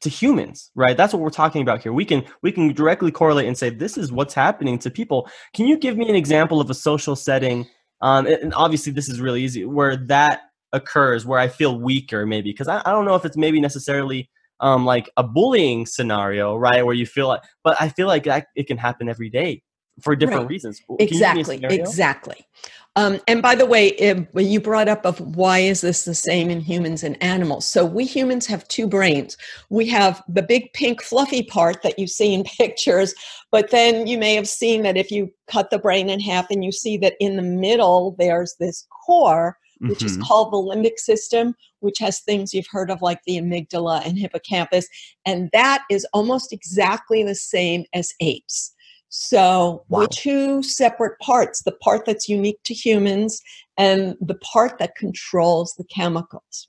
to 0.00 0.08
humans 0.08 0.72
right 0.74 0.96
that's 0.96 1.12
what 1.12 1.22
we're 1.22 1.30
talking 1.30 1.62
about 1.62 1.80
here 1.80 1.92
we 1.92 2.04
can 2.04 2.24
we 2.42 2.50
can 2.50 2.72
directly 2.72 3.12
correlate 3.12 3.46
and 3.46 3.56
say 3.56 3.70
this 3.70 3.96
is 3.96 4.10
what's 4.10 4.34
happening 4.34 4.76
to 4.76 4.90
people 4.90 5.28
can 5.54 5.68
you 5.68 5.78
give 5.78 5.96
me 5.96 6.08
an 6.08 6.16
example 6.16 6.60
of 6.60 6.68
a 6.68 6.74
social 6.74 7.14
setting 7.14 7.64
um, 8.00 8.26
and 8.26 8.52
obviously 8.54 8.90
this 8.90 9.08
is 9.08 9.20
really 9.20 9.44
easy 9.44 9.64
where 9.64 9.96
that 9.96 10.40
occurs 10.72 11.26
where 11.26 11.38
i 11.38 11.48
feel 11.48 11.78
weaker 11.78 12.26
maybe 12.26 12.50
because 12.50 12.68
I, 12.68 12.82
I 12.84 12.92
don't 12.92 13.04
know 13.04 13.14
if 13.14 13.24
it's 13.24 13.36
maybe 13.36 13.60
necessarily 13.60 14.30
um, 14.60 14.84
like 14.84 15.10
a 15.16 15.24
bullying 15.24 15.86
scenario 15.86 16.56
right 16.56 16.86
where 16.86 16.94
you 16.94 17.06
feel 17.06 17.28
like 17.28 17.42
but 17.64 17.80
i 17.80 17.88
feel 17.88 18.06
like 18.06 18.24
that, 18.24 18.46
it 18.54 18.66
can 18.66 18.78
happen 18.78 19.08
every 19.08 19.28
day 19.28 19.62
for 20.00 20.16
different 20.16 20.42
right. 20.42 20.50
reasons 20.50 20.80
Can 20.86 20.96
exactly 21.00 21.60
exactly 21.64 22.46
um, 22.94 23.20
and 23.26 23.40
by 23.40 23.54
the 23.54 23.64
way, 23.64 23.88
it, 23.88 24.28
you 24.34 24.60
brought 24.60 24.88
up 24.88 25.06
of 25.06 25.18
why 25.34 25.60
is 25.60 25.80
this 25.80 26.04
the 26.04 26.14
same 26.14 26.50
in 26.50 26.60
humans 26.60 27.02
and 27.02 27.20
animals? 27.22 27.66
So 27.66 27.86
we 27.86 28.04
humans 28.04 28.46
have 28.46 28.68
two 28.68 28.86
brains. 28.86 29.38
We 29.70 29.86
have 29.88 30.22
the 30.28 30.42
big 30.42 30.72
pink 30.74 31.02
fluffy 31.02 31.42
part 31.42 31.82
that 31.82 31.98
you 31.98 32.06
see 32.06 32.34
in 32.34 32.44
pictures, 32.58 33.14
but 33.50 33.70
then 33.70 34.06
you 34.06 34.18
may 34.18 34.34
have 34.34 34.48
seen 34.48 34.82
that 34.82 34.98
if 34.98 35.10
you 35.10 35.32
cut 35.46 35.70
the 35.70 35.78
brain 35.78 36.10
in 36.10 36.20
half 36.20 36.50
and 36.50 36.62
you 36.62 36.70
see 36.70 36.98
that 36.98 37.14
in 37.18 37.36
the 37.36 37.42
middle 37.42 38.14
there's 38.18 38.56
this 38.60 38.86
core, 39.06 39.56
which 39.86 40.00
Mhm. 40.00 40.06
is 40.06 40.16
called 40.18 40.52
the 40.52 40.56
limbic 40.56 40.98
system, 40.98 41.54
which 41.80 41.98
has 41.98 42.20
things 42.20 42.54
you've 42.54 42.66
heard 42.70 42.90
of 42.90 43.02
like 43.02 43.20
the 43.24 43.36
amygdala 43.36 44.04
and 44.06 44.18
hippocampus. 44.18 44.86
And 45.26 45.50
that 45.52 45.84
is 45.90 46.06
almost 46.12 46.52
exactly 46.52 47.22
the 47.22 47.34
same 47.34 47.84
as 47.92 48.12
apes. 48.20 48.72
So, 49.08 49.84
Wow. 49.88 50.00
we're 50.00 50.06
two 50.06 50.62
separate 50.62 51.18
parts 51.18 51.62
the 51.64 51.72
part 51.72 52.06
that's 52.06 52.28
unique 52.28 52.62
to 52.64 52.74
humans 52.74 53.42
and 53.76 54.16
the 54.20 54.36
part 54.36 54.78
that 54.78 54.94
controls 54.96 55.74
the 55.76 55.84
chemicals. 55.84 56.68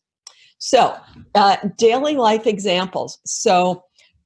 So, 0.58 0.96
uh, 1.36 1.58
daily 1.78 2.16
life 2.16 2.46
examples. 2.48 3.20
So, 3.26 3.84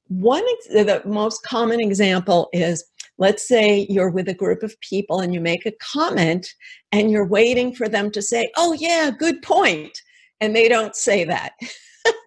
one 0.08 0.42
ex- 0.52 0.68
the 0.68 1.02
most 1.04 1.42
common 1.44 1.80
example 1.80 2.48
is 2.52 2.84
let's 3.18 3.46
say 3.46 3.86
you're 3.90 4.10
with 4.10 4.28
a 4.28 4.34
group 4.34 4.62
of 4.62 4.78
people 4.80 5.20
and 5.20 5.34
you 5.34 5.40
make 5.40 5.66
a 5.66 5.72
comment 5.72 6.46
and 6.92 7.10
you're 7.10 7.26
waiting 7.26 7.74
for 7.74 7.88
them 7.88 8.10
to 8.12 8.22
say, 8.22 8.50
Oh, 8.56 8.72
yeah, 8.72 9.10
good 9.10 9.42
point. 9.42 9.98
And 10.40 10.54
they 10.54 10.68
don't 10.68 10.94
say 10.94 11.24
that. 11.24 11.52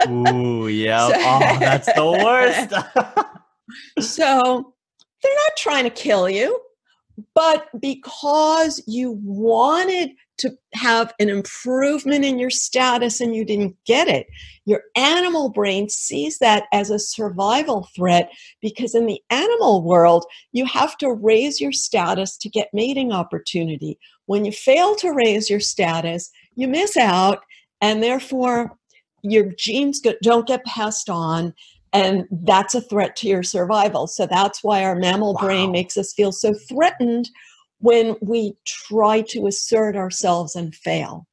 Ooh, 0.10 0.67
yeah. 0.67 1.07
So- 1.07 1.13
oh, 1.17 1.60
that's 1.60 1.93
the 1.93 2.12
worst. 2.24 3.27
So 4.00 4.74
they're 5.24 5.33
not 5.33 5.57
trying 5.57 5.86
to 5.86 5.89
kill 5.89 6.29
you, 6.29 6.60
but 7.33 7.67
because 7.79 8.83
you 8.86 9.19
wanted 9.24 10.10
to 10.41 10.51
have 10.74 11.13
an 11.19 11.29
improvement 11.29 12.25
in 12.25 12.38
your 12.38 12.50
status 12.50 13.21
and 13.21 13.36
you 13.36 13.45
didn't 13.45 13.75
get 13.86 14.07
it, 14.07 14.27
your 14.65 14.81
animal 14.95 15.50
brain 15.50 15.89
sees 15.89 16.38
that 16.39 16.65
as 16.71 16.89
a 16.89 17.00
survival 17.00 17.88
threat 17.95 18.31
because 18.62 18.93
in 18.93 19.05
the 19.05 19.21
animal 19.29 19.83
world, 19.83 20.25
you 20.51 20.65
have 20.65 20.98
to 20.98 21.12
raise 21.12 21.60
your 21.60 21.71
status 21.71 22.38
to 22.38 22.50
get 22.50 22.69
mating 22.74 23.12
opportunity. 23.12 23.98
When 24.25 24.45
you 24.45 24.51
fail 24.51 24.95
to 24.98 25.12
raise 25.12 25.50
your 25.50 25.60
status, 25.60 26.29
you 26.55 26.67
miss 26.67 26.98
out, 26.98 27.43
and 27.81 28.03
therefore 28.03 28.77
your 29.24 29.51
genes 29.57 30.01
don't 30.21 30.48
get 30.48 30.65
passed 30.65 31.10
on 31.10 31.53
and 31.93 32.25
that's 32.31 32.74
a 32.74 32.81
threat 32.81 33.15
to 33.17 33.27
your 33.27 33.43
survival. 33.43 34.07
So 34.07 34.25
that's 34.25 34.63
why 34.63 34.83
our 34.83 34.95
mammal 34.95 35.33
brain 35.33 35.71
makes 35.71 35.98
us 35.98 36.13
feel 36.13 36.31
so 36.31 36.53
threatened 36.53 37.29
when 37.82 38.16
we 38.22 38.56
try 38.66 39.22
to 39.22 39.48
assert 39.48 39.96
ourselves 39.96 40.56
and 40.56 40.74
fail. 40.74 41.28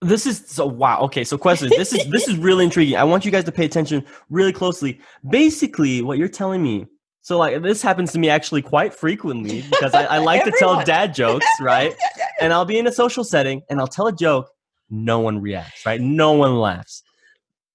this 0.00 0.26
is 0.26 0.44
so 0.46 0.66
wow. 0.66 1.00
Okay, 1.02 1.24
so 1.24 1.38
question. 1.38 1.68
This 1.68 1.92
is 1.92 2.08
this 2.10 2.26
is 2.26 2.36
really 2.36 2.64
intriguing. 2.64 2.96
I 2.96 3.04
want 3.04 3.24
you 3.24 3.30
guys 3.30 3.44
to 3.44 3.52
pay 3.52 3.64
attention 3.64 4.04
really 4.30 4.52
closely. 4.52 5.00
Basically, 5.28 6.02
what 6.02 6.18
you're 6.18 6.28
telling 6.28 6.62
me. 6.62 6.86
So 7.24 7.38
like 7.38 7.62
this 7.62 7.82
happens 7.82 8.10
to 8.12 8.18
me 8.18 8.28
actually 8.28 8.62
quite 8.62 8.92
frequently 8.92 9.62
because 9.62 9.94
I, 9.94 10.04
I 10.04 10.18
like 10.30 10.44
to 10.44 10.52
tell 10.58 10.84
dad 10.84 11.14
jokes, 11.14 11.46
right? 11.60 11.94
and 12.40 12.52
I'll 12.52 12.64
be 12.64 12.78
in 12.78 12.86
a 12.86 12.92
social 12.92 13.22
setting 13.22 13.62
and 13.70 13.78
I'll 13.78 13.86
tell 13.86 14.08
a 14.08 14.12
joke, 14.12 14.50
no 14.90 15.20
one 15.20 15.40
reacts, 15.40 15.86
right? 15.86 16.00
No 16.00 16.32
one 16.32 16.56
laughs. 16.56 17.04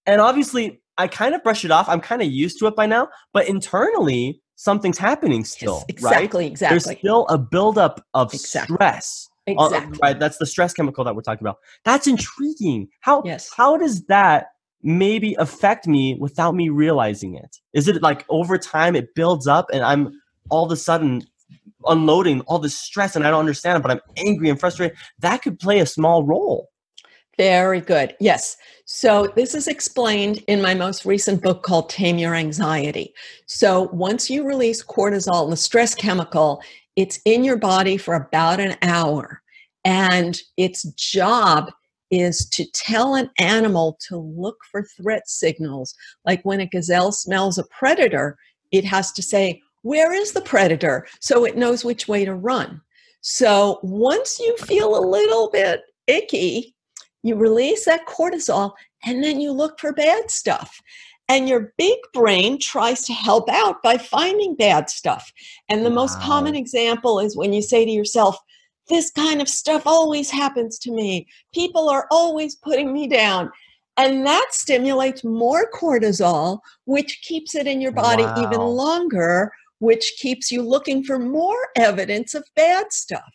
And 0.06 0.20
obviously, 0.20 0.82
I 0.98 1.08
kind 1.08 1.34
of 1.34 1.44
brush 1.44 1.64
it 1.64 1.72
off. 1.72 1.88
I'm 1.88 2.02
kind 2.02 2.22
of 2.22 2.30
used 2.30 2.60
to 2.60 2.68
it 2.68 2.76
by 2.76 2.88
now, 2.88 3.10
but 3.32 3.48
internally, 3.48 4.42
something's 4.58 4.98
happening 4.98 5.46
still, 5.46 5.86
Yes, 5.88 6.04
right? 6.04 6.16
exactly, 6.18 6.48
exactly. 6.48 6.74
There's 6.74 7.00
still 7.00 7.26
a 7.30 7.38
buildup 7.38 8.06
of 8.14 8.34
Exactly. 8.34 8.76
stress. 8.76 9.30
uh, 9.48 9.52
Exactly. 9.64 10.00
right, 10.02 10.20
that's 10.20 10.38
the 10.40 10.46
stress 10.46 10.74
chemical 10.74 11.06
that 11.06 11.16
we're 11.16 11.22
talking 11.22 11.46
about. 11.48 11.58
That's 11.86 12.06
intriguing. 12.06 12.90
How 13.00 13.24
Yes. 13.26 13.50
how 13.56 13.78
does 13.78 14.04
that 14.08 14.48
maybe 14.84 15.36
affect 15.40 15.88
me 15.88 16.18
without 16.20 16.54
me 16.54 16.68
realizing 16.70 17.36
it? 17.36 17.56
Is 17.74 17.88
it 17.88 18.02
like 18.02 18.26
over 18.30 18.58
time 18.58 18.94
it 18.96 19.16
builds 19.16 19.48
up 19.48 19.68
and 19.72 19.84
I'm 19.84 20.12
all 20.50 20.66
of 20.66 20.72
a 20.72 20.76
sudden 20.76 21.24
unloading 21.88 22.42
all 22.42 22.60
this 22.60 22.78
stress 22.78 23.16
and 23.16 23.26
I 23.26 23.30
don't 23.30 23.40
understand 23.40 23.78
it, 23.78 23.82
but 23.84 23.92
I'm 23.92 24.02
angry 24.18 24.50
and 24.50 24.60
frustrated? 24.60 24.98
That 25.20 25.42
could 25.42 25.60
play 25.60 25.80
a 25.80 25.86
small 25.86 26.26
role. 26.26 26.68
Very 27.38 27.82
good. 27.82 28.16
Yes. 28.20 28.58
So 28.86 29.32
this 29.36 29.54
is 29.54 29.68
explained 29.68 30.44
in 30.48 30.62
my 30.62 30.74
most 30.74 31.06
recent 31.06 31.44
book 31.44 31.62
called 31.62 31.90
Tame 31.90 32.18
Your 32.18 32.34
Anxiety. 32.34 33.14
So 33.46 33.90
once 33.94 34.30
you 34.30 34.44
release 34.44 34.84
cortisol, 34.84 35.50
the 35.50 35.58
stress 35.58 35.94
chemical, 35.94 36.62
it's 36.96 37.20
in 37.26 37.44
your 37.44 37.58
body 37.58 37.98
for 37.98 38.16
about 38.16 38.60
an 38.60 38.76
hour. 38.82 39.42
And 39.86 40.42
its 40.58 40.84
job 40.94 41.72
is 42.10 42.50
to 42.50 42.66
tell 42.72 43.16
an 43.16 43.30
animal 43.40 44.00
to 44.08 44.18
look 44.18 44.58
for 44.72 44.84
threat 44.84 45.30
signals. 45.30 45.94
Like 46.26 46.42
when 46.44 46.62
a 46.62 46.66
gazelle 46.66 47.12
smells 47.12 47.58
a 47.58 47.66
predator, 47.66 48.38
it 48.72 48.86
has 48.86 49.12
to 49.12 49.22
say, 49.22 49.62
Where 49.84 50.12
is 50.12 50.32
the 50.32 50.42
predator? 50.42 51.06
So 51.20 51.46
it 51.46 51.58
knows 51.58 51.86
which 51.86 52.08
way 52.08 52.26
to 52.26 52.34
run. 52.34 52.82
So 53.22 53.80
once 53.84 54.40
you 54.40 54.56
feel 54.58 54.98
a 54.98 55.06
little 55.06 55.50
bit 55.52 55.82
icky, 56.08 56.74
you 57.28 57.36
release 57.36 57.86
that 57.86 58.08
cortisol 58.08 58.74
and 59.06 59.24
then 59.24 59.40
you 59.40 59.52
look 59.52 59.80
for 59.80 59.94
bad 59.94 60.30
stuff. 60.32 60.82
And 61.30 61.50
your 61.50 61.74
big 61.78 61.98
brain 62.14 62.58
tries 62.58 63.04
to 63.06 63.14
help 63.14 63.50
out 63.50 63.84
by 63.84 63.98
finding 63.98 64.56
bad 64.56 64.90
stuff. 64.90 65.32
And 65.68 65.86
the 65.86 65.90
most 65.90 66.20
common 66.22 66.56
example 66.56 67.20
is 67.20 67.36
when 67.36 67.52
you 67.52 67.62
say 67.62 67.84
to 67.84 67.92
yourself, 67.92 68.38
This 68.88 69.12
kind 69.12 69.42
of 69.42 69.50
stuff 69.50 69.84
always 69.86 70.30
happens 70.30 70.80
to 70.80 70.92
me. 70.92 71.28
People 71.54 71.90
are 71.90 72.08
always 72.12 72.56
putting 72.56 72.94
me 72.94 73.08
down. 73.08 73.52
And 73.98 74.26
that 74.26 74.48
stimulates 74.52 75.24
more 75.24 75.70
cortisol, 75.72 76.60
which 76.86 77.22
keeps 77.24 77.56
it 77.56 77.68
in 77.68 77.82
your 77.82 77.92
body 77.92 78.24
even 78.40 78.62
longer, 78.62 79.52
which 79.80 80.14
keeps 80.20 80.52
you 80.52 80.62
looking 80.62 81.04
for 81.04 81.20
more 81.20 81.58
evidence 81.76 82.36
of 82.36 82.46
bad 82.56 82.94
stuff. 82.94 83.34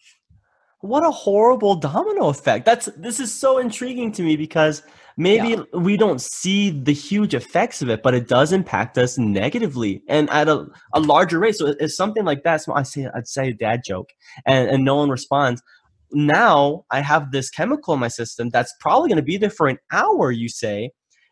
What 0.83 1.05
a 1.05 1.11
horrible 1.11 1.75
domino 1.77 2.29
effect. 2.29 2.65
That's 2.67 2.87
this 2.97 3.19
is 3.21 3.33
so 3.33 3.59
intriguing 3.59 4.13
to 4.13 4.23
me 4.23 4.37
because 4.37 4.83
maybe 5.17 5.51
Yeah. 5.51 5.63
we 5.75 5.97
don't 5.97 6.21
see 6.21 6.71
the 6.71 6.93
huge 6.93 7.35
effects 7.35 7.83
of 7.83 7.89
it, 7.89 8.03
but 8.03 8.15
it 8.15 8.27
does 8.29 8.53
impact 8.53 8.99
us 8.99 9.17
negatively 9.17 10.03
and 10.09 10.29
at 10.31 10.49
a, 10.49 10.67
a 10.93 11.01
larger 11.01 11.39
rate. 11.39 11.55
So 11.57 11.75
it's 11.79 11.97
something 11.97 12.25
like 12.25 12.43
that. 12.45 12.63
So 12.63 12.75
I 12.75 12.83
say 12.83 13.09
I'd 13.15 13.29
say 13.29 13.49
a 13.49 13.55
dad 13.55 13.83
joke 13.87 14.11
and, 14.45 14.69
and 14.69 14.85
no 14.85 14.97
one 14.97 15.09
responds. 15.09 15.63
Now 16.11 16.85
I 16.91 17.01
have 17.01 17.31
this 17.33 17.49
chemical 17.49 17.95
in 17.95 18.01
my 18.01 18.09
system 18.09 18.51
that's 18.51 18.75
probably 18.81 19.09
going 19.09 19.17
to 19.17 19.23
be 19.23 19.37
there 19.39 19.51
for 19.51 19.69
an 19.69 19.79
hour, 19.93 20.31
you 20.31 20.49
say, 20.49 20.91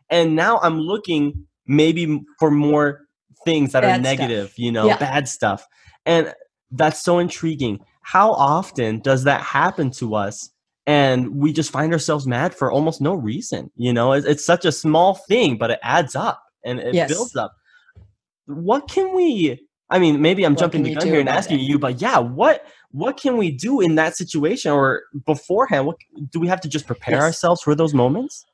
and 0.09 0.37
now 0.37 0.59
I'm 0.63 0.79
looking 0.79 1.47
maybe 1.67 2.21
for 2.39 2.51
more 2.51 3.01
things 3.45 3.73
that 3.73 3.83
are 3.85 3.89
Bad 3.89 4.01
stuff. 4.07 4.19
negative, 4.19 4.53
you 4.57 4.71
know, 4.73 4.87
Yeah. 4.87 4.97
bad 4.99 5.29
stuff. 5.29 5.67
And 6.07 6.33
that's 6.71 7.03
so 7.03 7.19
intriguing. 7.19 7.81
How 8.03 8.33
often 8.33 9.01
does 9.01 9.25
that 9.25 9.41
happen 9.43 9.91
to 9.93 10.15
us? 10.15 10.51
And 10.87 11.37
we 11.37 11.53
just 11.53 11.71
find 11.71 11.93
ourselves 11.93 12.27
mad 12.27 12.55
for 12.55 12.73
almost 12.73 13.01
no 13.01 13.15
reason. 13.15 13.71
You 13.77 13.93
know, 13.93 14.13
it's, 14.13 14.27
it's 14.27 14.45
such 14.45 14.65
a 14.65 14.73
small 14.73 15.15
thing, 15.15 15.57
but 15.57 15.71
it 15.71 15.79
adds 15.83 16.17
up 16.17 16.43
and 16.65 16.81
it 16.81 16.95
Yes. 16.95 17.09
builds 17.09 17.37
up. 17.37 17.55
What 18.47 18.89
can 18.89 19.15
we? 19.15 19.67
I 19.91 19.99
mean, 19.99 20.21
maybe 20.21 20.45
I'm 20.45 20.53
What 20.53 20.61
jumping 20.61 20.83
the 20.83 20.95
gun 20.95 21.07
here 21.07 21.21
and 21.21 21.29
asking 21.29 21.61
you, 21.61 21.79
but 21.79 22.01
yeah, 22.01 22.19
what 22.19 22.67
what 22.93 23.17
can 23.17 23.37
we 23.37 23.53
do 23.53 23.81
in 23.81 23.95
that 23.97 24.17
situation 24.17 24.73
or 24.73 25.03
beforehand? 25.27 25.87
What 25.87 25.97
do 26.31 26.41
we 26.41 26.49
have 26.49 26.61
to 26.63 26.69
just 26.69 26.87
prepare 26.87 27.17
Yes. 27.17 27.23
ourselves 27.23 27.63
for 27.63 27.75
those 27.75 27.95
moments? 27.95 28.47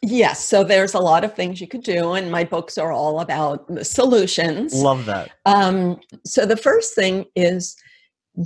Yes, 0.00 0.44
so 0.44 0.62
there's 0.62 0.94
a 0.94 1.00
lot 1.00 1.24
of 1.24 1.34
things 1.34 1.60
you 1.60 1.66
could 1.66 1.82
do, 1.82 2.12
and 2.12 2.30
my 2.30 2.44
books 2.44 2.78
are 2.78 2.92
all 2.92 3.20
about 3.20 3.66
the 3.66 3.84
solutions. 3.84 4.72
Love 4.74 5.04
that. 5.06 5.30
Um, 5.44 6.00
so 6.24 6.46
the 6.46 6.56
first 6.56 6.94
thing 6.94 7.26
is 7.34 7.76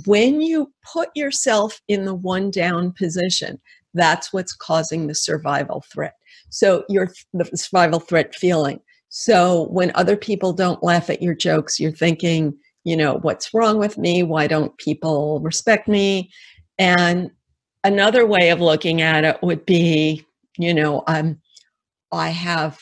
when 0.05 0.41
you 0.41 0.73
put 0.91 1.09
yourself 1.13 1.79
in 1.87 2.05
the 2.05 2.15
one 2.15 2.49
down 2.49 2.93
position, 2.93 3.61
that's 3.93 4.33
what's 4.33 4.55
causing 4.55 5.05
the 5.05 5.13
survival 5.13 5.83
threat. 5.91 6.15
So 6.49 6.83
your 6.89 7.09
the 7.33 7.45
survival 7.55 7.99
threat 7.99 8.33
feeling. 8.33 8.79
So 9.09 9.67
when 9.69 9.91
other 9.93 10.17
people 10.17 10.51
don't 10.51 10.81
laugh 10.81 11.11
at 11.11 11.21
your 11.21 11.35
jokes, 11.35 11.79
you're 11.79 11.91
thinking, 11.91 12.57
you 12.83 12.97
know, 12.97 13.19
what's 13.21 13.53
wrong 13.53 13.77
with 13.77 13.99
me? 13.99 14.23
Why 14.23 14.47
don't 14.47 14.75
people 14.79 15.39
respect 15.41 15.87
me? 15.87 16.31
And 16.79 17.29
another 17.83 18.25
way 18.25 18.49
of 18.49 18.61
looking 18.61 19.01
at 19.03 19.23
it 19.23 19.37
would 19.43 19.63
be, 19.63 20.25
you 20.57 20.73
know, 20.73 21.03
I'm 21.05 21.39
I 22.11 22.29
have 22.29 22.79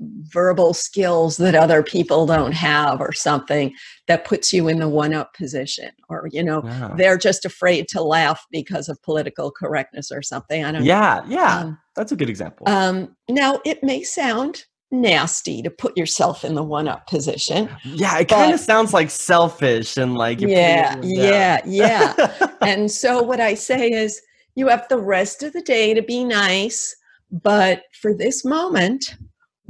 verbal 0.00 0.72
skills 0.72 1.36
that 1.36 1.54
other 1.54 1.82
people 1.82 2.24
don't 2.26 2.52
have 2.52 3.00
or 3.00 3.12
something 3.12 3.74
that 4.08 4.24
puts 4.24 4.52
you 4.52 4.66
in 4.66 4.78
the 4.78 4.88
one 4.88 5.12
up 5.12 5.34
position 5.34 5.90
or 6.08 6.26
you 6.32 6.42
know 6.42 6.62
Yeah. 6.64 6.94
they're 6.96 7.18
just 7.18 7.44
afraid 7.44 7.86
to 7.88 8.02
laugh 8.02 8.44
because 8.50 8.88
of 8.88 9.00
political 9.02 9.50
correctness 9.50 10.10
or 10.10 10.22
something 10.22 10.64
i 10.64 10.72
don't 10.72 10.84
Yeah, 10.84 11.22
yeah. 11.28 11.58
um, 11.60 11.78
That's 11.96 12.12
a 12.12 12.16
good 12.16 12.30
example. 12.30 12.66
um, 12.68 13.14
now 13.28 13.60
it 13.66 13.82
may 13.82 14.02
sound 14.02 14.64
nasty 14.90 15.62
to 15.62 15.70
put 15.70 15.96
yourself 15.96 16.44
in 16.44 16.54
the 16.54 16.62
one 16.64 16.88
up 16.88 17.06
position 17.06 17.68
yeah, 17.84 18.18
it 18.18 18.28
kind 18.28 18.52
of 18.52 18.58
sounds 18.58 18.92
like 18.94 19.10
selfish 19.10 19.96
and 19.98 20.16
like 20.16 20.40
yeah 20.40 20.98
yeah 21.02 21.60
yeah 21.66 22.14
and 22.62 22.90
so 22.90 23.22
what 23.22 23.38
i 23.38 23.54
say 23.54 23.88
is 23.90 24.20
you 24.56 24.66
have 24.66 24.88
the 24.88 24.98
rest 24.98 25.42
of 25.44 25.52
the 25.52 25.62
day 25.62 25.94
to 25.94 26.02
be 26.02 26.24
nice 26.24 26.96
but 27.30 27.82
for 28.00 28.12
this 28.14 28.44
moment 28.44 29.14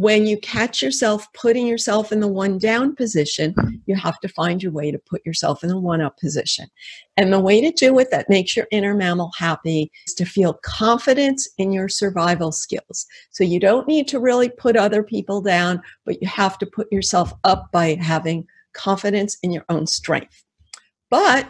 when 0.00 0.26
you 0.26 0.38
catch 0.38 0.80
yourself 0.80 1.30
putting 1.34 1.66
yourself 1.66 2.10
in 2.10 2.20
the 2.20 2.26
one 2.26 2.56
down 2.56 2.96
position, 2.96 3.52
mm-hmm. 3.52 3.74
you 3.84 3.94
have 3.94 4.18
to 4.20 4.28
find 4.28 4.62
your 4.62 4.72
way 4.72 4.90
to 4.90 4.98
put 4.98 5.20
yourself 5.26 5.62
in 5.62 5.68
the 5.68 5.78
one 5.78 6.00
up 6.00 6.16
position. 6.16 6.66
And 7.18 7.30
the 7.30 7.38
way 7.38 7.60
to 7.60 7.70
do 7.70 7.98
it 7.98 8.10
that 8.10 8.30
makes 8.30 8.56
your 8.56 8.66
inner 8.70 8.94
mammal 8.94 9.30
happy 9.36 9.92
is 10.06 10.14
to 10.14 10.24
feel 10.24 10.58
confidence 10.64 11.46
in 11.58 11.70
your 11.70 11.90
survival 11.90 12.50
skills. 12.50 13.06
So 13.28 13.44
you 13.44 13.60
don't 13.60 13.86
need 13.86 14.08
to 14.08 14.18
really 14.18 14.48
put 14.48 14.74
other 14.74 15.02
people 15.02 15.42
down, 15.42 15.82
but 16.06 16.22
you 16.22 16.28
have 16.28 16.56
to 16.60 16.66
put 16.66 16.90
yourself 16.90 17.34
up 17.44 17.70
by 17.70 17.98
having 18.00 18.46
confidence 18.72 19.36
in 19.42 19.52
your 19.52 19.66
own 19.68 19.86
strength. 19.86 20.42
But 21.10 21.46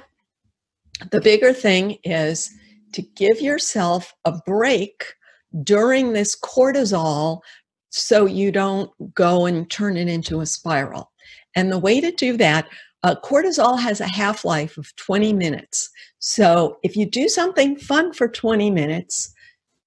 the 1.12 1.20
bigger 1.20 1.52
thing 1.52 1.98
is 2.02 2.50
to 2.94 3.02
give 3.14 3.40
yourself 3.40 4.12
a 4.24 4.32
break 4.44 5.04
during 5.64 6.12
this 6.12 6.38
cortisol 6.38 7.40
so 7.90 8.26
you 8.26 8.50
don't 8.50 8.90
go 9.14 9.46
and 9.46 9.70
turn 9.70 9.96
it 9.96 10.08
into 10.08 10.40
a 10.40 10.46
spiral. 10.46 11.10
And 11.54 11.70
the 11.70 11.78
way 11.78 12.00
to 12.00 12.10
do 12.12 12.36
that, 12.38 12.68
uh, 13.02 13.16
cortisol 13.22 13.78
has 13.78 14.00
a 14.00 14.08
half 14.08 14.44
life 14.44 14.76
of 14.78 14.94
20 14.96 15.32
minutes. 15.32 15.90
So 16.18 16.78
if 16.82 16.96
you 16.96 17.06
do 17.06 17.28
something 17.28 17.76
fun 17.76 18.12
for 18.12 18.28
20 18.28 18.70
minutes, 18.70 19.34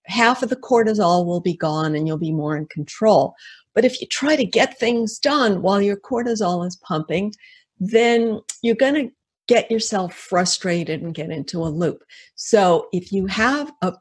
half 0.06 0.44
of 0.44 0.50
the 0.50 0.56
cortisol 0.56 1.26
will 1.26 1.40
be 1.40 1.56
gone 1.56 1.96
and 1.96 2.08
you'll 2.08 2.18
be 2.18 2.32
more 2.32 2.58
in 2.58 2.66
control. 2.68 3.36
But 3.74 3.86
if 3.86 4.02
you 4.02 4.08
try 4.08 4.36
to 4.36 4.46
get 4.46 4.80
things 4.80 5.20
done 5.20 5.62
while 5.62 5.82
your 5.82 5.98
cortisol 5.98 6.66
is 6.68 6.76
pumping, 6.78 7.34
then 7.80 8.42
you're 8.62 8.76
going 8.76 8.96
to 8.96 9.12
get 9.48 9.70
yourself 9.70 10.14
frustrated 10.14 11.02
and 11.02 11.14
get 11.14 11.30
into 11.30 11.64
a 11.64 11.70
loop. 11.70 12.04
So 12.36 12.88
if 12.94 13.12
you 13.12 13.26
have 13.28 13.72
a 13.82 13.94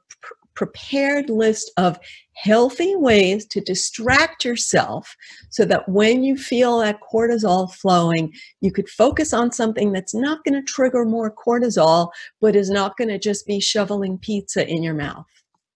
prepared 0.54 1.30
list 1.30 1.70
of 1.76 1.98
healthy 2.34 2.96
ways 2.96 3.46
to 3.46 3.60
distract 3.60 4.44
yourself 4.44 5.16
so 5.50 5.64
that 5.64 5.88
when 5.88 6.24
you 6.24 6.36
feel 6.36 6.78
that 6.78 7.00
cortisol 7.00 7.72
flowing, 7.72 8.32
you 8.60 8.72
could 8.72 8.88
focus 8.88 9.32
on 9.32 9.52
something 9.52 9.92
that's 9.92 10.14
not 10.14 10.42
going 10.44 10.54
to 10.54 10.72
trigger 10.72 11.04
more 11.04 11.32
cortisol, 11.32 12.10
but 12.40 12.56
is 12.56 12.70
not 12.70 12.96
going 12.96 13.08
to 13.08 13.18
just 13.18 13.46
be 13.46 13.60
shoveling 13.60 14.18
pizza 14.18 14.66
in 14.66 14.82
your 14.82 14.94
mouth. 14.94 15.26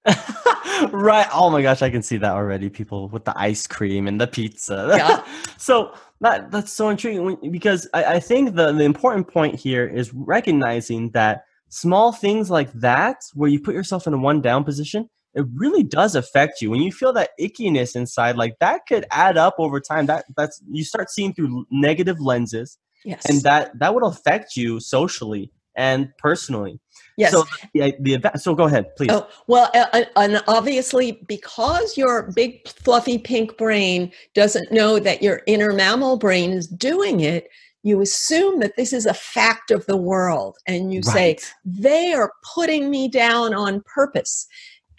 right. 0.92 1.26
Oh 1.32 1.50
my 1.50 1.62
gosh, 1.62 1.82
I 1.82 1.90
can 1.90 2.02
see 2.02 2.16
that 2.18 2.32
already. 2.32 2.70
People 2.70 3.08
with 3.08 3.24
the 3.24 3.36
ice 3.38 3.66
cream 3.66 4.06
and 4.06 4.20
the 4.20 4.26
pizza. 4.26 4.94
Yeah. 4.96 5.24
so 5.56 5.94
that 6.20 6.50
that's 6.50 6.72
so 6.72 6.88
intriguing 6.90 7.50
because 7.50 7.88
I, 7.92 8.04
I 8.04 8.20
think 8.20 8.54
the, 8.54 8.72
the 8.72 8.84
important 8.84 9.28
point 9.28 9.56
here 9.56 9.86
is 9.86 10.14
recognizing 10.14 11.10
that 11.10 11.45
small 11.68 12.12
things 12.12 12.50
like 12.50 12.72
that, 12.72 13.16
where 13.34 13.50
you 13.50 13.60
put 13.60 13.74
yourself 13.74 14.06
in 14.06 14.14
a 14.14 14.18
one 14.18 14.40
down 14.40 14.64
position, 14.64 15.08
it 15.34 15.44
really 15.54 15.82
does 15.82 16.14
affect 16.14 16.62
you. 16.62 16.70
When 16.70 16.80
you 16.80 16.90
feel 16.90 17.12
that 17.12 17.30
ickiness 17.38 17.94
inside, 17.94 18.36
like 18.36 18.58
that 18.60 18.86
could 18.88 19.04
add 19.10 19.36
up 19.36 19.54
over 19.58 19.80
time. 19.80 20.06
That 20.06 20.24
that's 20.36 20.62
you 20.68 20.82
start 20.82 21.10
seeing 21.10 21.34
through 21.34 21.66
negative 21.70 22.20
lenses. 22.20 22.78
Yes. 23.04 23.24
And 23.28 23.42
that 23.42 23.78
that 23.78 23.94
would 23.94 24.02
affect 24.02 24.56
you 24.56 24.80
socially 24.80 25.52
and 25.76 26.08
personally. 26.18 26.80
Yes. 27.18 27.32
So 27.32 27.44
the, 27.74 27.94
the 28.00 28.38
so 28.38 28.54
go 28.54 28.64
ahead, 28.64 28.94
please. 28.96 29.10
Oh, 29.10 29.26
well, 29.46 29.70
uh, 29.74 30.04
and 30.16 30.42
obviously 30.48 31.12
because 31.28 31.96
your 31.96 32.30
big 32.32 32.66
fluffy 32.68 33.18
pink 33.18 33.56
brain 33.56 34.12
doesn't 34.34 34.72
know 34.72 34.98
that 34.98 35.22
your 35.22 35.42
inner 35.46 35.72
mammal 35.72 36.18
brain 36.18 36.52
is 36.52 36.66
doing 36.66 37.20
it, 37.20 37.48
you 37.86 38.00
assume 38.00 38.60
that 38.60 38.76
this 38.76 38.92
is 38.92 39.06
a 39.06 39.14
fact 39.14 39.70
of 39.70 39.86
the 39.86 39.96
world 39.96 40.56
and 40.66 40.92
you 40.92 41.00
right. 41.06 41.40
say 41.40 41.50
they 41.64 42.12
are 42.12 42.32
putting 42.54 42.90
me 42.90 43.08
down 43.08 43.54
on 43.54 43.82
purpose. 43.86 44.46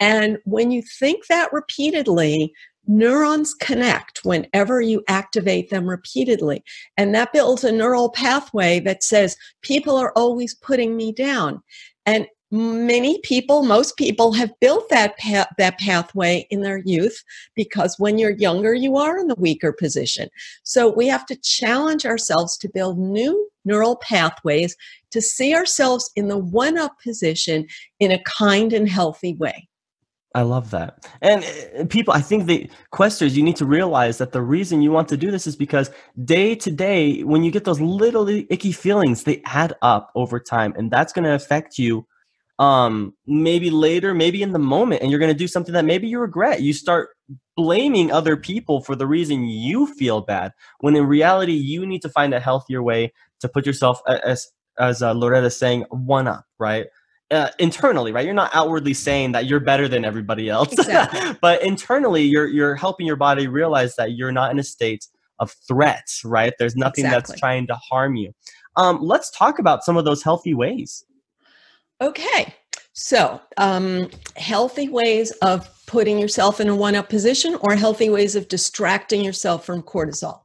And 0.00 0.38
when 0.44 0.70
you 0.70 0.82
think 0.82 1.26
that 1.26 1.52
repeatedly 1.52 2.52
neurons 2.88 3.52
connect 3.54 4.24
whenever 4.24 4.80
you 4.80 5.04
activate 5.08 5.68
them 5.68 5.86
repeatedly. 5.86 6.64
And 6.96 7.14
that 7.14 7.32
builds 7.34 7.62
a 7.62 7.70
neural 7.70 8.08
pathway 8.08 8.80
that 8.80 9.02
says 9.02 9.36
people 9.60 9.96
are 9.96 10.12
always 10.16 10.54
putting 10.54 10.96
me 10.96 11.12
down. 11.12 11.62
And 12.06 12.26
many 12.50 13.20
people 13.22 13.62
most 13.62 13.96
people 13.96 14.32
have 14.32 14.50
built 14.60 14.88
that 14.88 15.16
path, 15.18 15.48
that 15.58 15.78
pathway 15.78 16.46
in 16.50 16.62
their 16.62 16.78
youth 16.78 17.22
because 17.54 17.96
when 17.98 18.16
you're 18.16 18.30
younger 18.30 18.72
you 18.72 18.96
are 18.96 19.18
in 19.18 19.28
the 19.28 19.34
weaker 19.38 19.72
position 19.72 20.28
so 20.62 20.88
we 20.88 21.06
have 21.06 21.26
to 21.26 21.36
challenge 21.36 22.06
ourselves 22.06 22.56
to 22.56 22.68
build 22.68 22.98
new 22.98 23.48
neural 23.64 23.96
pathways 23.96 24.76
to 25.10 25.20
see 25.20 25.54
ourselves 25.54 26.10
in 26.16 26.28
the 26.28 26.38
one 26.38 26.78
up 26.78 26.96
position 27.02 27.66
in 28.00 28.10
a 28.10 28.22
kind 28.24 28.72
and 28.72 28.88
healthy 28.88 29.34
way 29.34 29.68
I 30.34 30.42
love 30.42 30.70
that. 30.72 31.06
And 31.22 31.42
uh, 31.42 31.86
people, 31.86 32.12
I 32.12 32.20
think 32.20 32.46
the 32.46 32.70
questers, 32.92 33.34
you 33.34 33.42
need 33.42 33.56
to 33.56 33.64
realize 33.64 34.18
that 34.18 34.32
the 34.32 34.42
reason 34.42 34.82
you 34.82 34.92
want 34.92 35.08
to 35.08 35.16
do 35.16 35.30
this 35.30 35.46
is 35.46 35.56
because 35.56 35.90
day 36.22 36.54
to 36.54 36.70
day, 36.70 37.22
when 37.22 37.42
you 37.42 37.50
get 37.50 37.64
those 37.64 37.80
little 37.80 38.28
icky 38.28 38.70
feelings, 38.72 39.24
they 39.24 39.40
add 39.46 39.74
up 39.80 40.12
over 40.14 40.38
time. 40.38 40.74
And 40.76 40.90
that's 40.90 41.14
going 41.14 41.24
to 41.24 41.34
affect 41.34 41.78
you 41.78 42.06
um 42.58 43.14
maybe 43.26 43.70
later 43.70 44.14
maybe 44.14 44.42
in 44.42 44.52
the 44.52 44.58
moment 44.58 45.00
and 45.00 45.10
you're 45.10 45.20
going 45.20 45.32
to 45.32 45.38
do 45.38 45.46
something 45.46 45.74
that 45.74 45.84
maybe 45.84 46.08
you 46.08 46.18
regret. 46.18 46.60
You 46.60 46.72
start 46.72 47.10
blaming 47.56 48.10
other 48.10 48.36
people 48.36 48.80
for 48.80 48.96
the 48.96 49.06
reason 49.06 49.44
you 49.44 49.86
feel 49.94 50.20
bad 50.20 50.52
when 50.80 50.96
in 50.96 51.06
reality 51.06 51.52
you 51.52 51.86
need 51.86 52.02
to 52.02 52.08
find 52.08 52.32
a 52.32 52.40
healthier 52.40 52.82
way 52.82 53.12
to 53.40 53.48
put 53.48 53.66
yourself 53.66 54.00
as 54.06 54.48
as 54.78 55.02
uh, 55.02 55.12
Loretta 55.12 55.50
saying 55.50 55.84
one 55.90 56.26
up 56.26 56.44
right? 56.58 56.86
Uh, 57.30 57.50
internally 57.58 58.10
right? 58.10 58.24
You're 58.24 58.34
not 58.34 58.50
outwardly 58.54 58.94
saying 58.94 59.32
that 59.32 59.46
you're 59.46 59.60
better 59.60 59.86
than 59.86 60.04
everybody 60.04 60.48
else. 60.48 60.72
Exactly. 60.72 61.36
but 61.40 61.62
internally 61.62 62.22
you're 62.22 62.46
you're 62.46 62.74
helping 62.74 63.06
your 63.06 63.16
body 63.16 63.46
realize 63.46 63.94
that 63.96 64.12
you're 64.12 64.32
not 64.32 64.50
in 64.50 64.58
a 64.58 64.64
state 64.64 65.06
of 65.38 65.54
threat 65.68 66.08
right? 66.24 66.54
There's 66.58 66.74
nothing 66.74 67.04
exactly. 67.04 67.32
that's 67.32 67.40
trying 67.40 67.68
to 67.68 67.74
harm 67.74 68.16
you. 68.16 68.32
Um, 68.76 68.98
let's 69.00 69.30
talk 69.30 69.58
about 69.58 69.84
some 69.84 69.96
of 69.96 70.04
those 70.04 70.22
healthy 70.22 70.54
ways 70.54 71.04
Okay, 72.00 72.54
so 72.92 73.40
um, 73.56 74.08
healthy 74.36 74.88
ways 74.88 75.32
of 75.42 75.68
putting 75.86 76.18
yourself 76.18 76.60
in 76.60 76.68
a 76.68 76.76
one 76.76 76.94
up 76.94 77.08
position 77.08 77.56
or 77.60 77.74
healthy 77.74 78.08
ways 78.08 78.36
of 78.36 78.46
distracting 78.48 79.24
yourself 79.24 79.64
from 79.64 79.82
cortisol? 79.82 80.40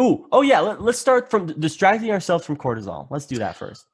Ooh, 0.00 0.26
oh 0.32 0.42
yeah, 0.42 0.60
let, 0.60 0.80
us 0.80 0.98
start 0.98 1.30
from 1.30 1.46
distracting 1.60 2.10
ourselves 2.10 2.44
from 2.44 2.56
cortisol. 2.56 3.06
Let's 3.10 3.26
do 3.26 3.38
that 3.38 3.56
first. 3.56 3.86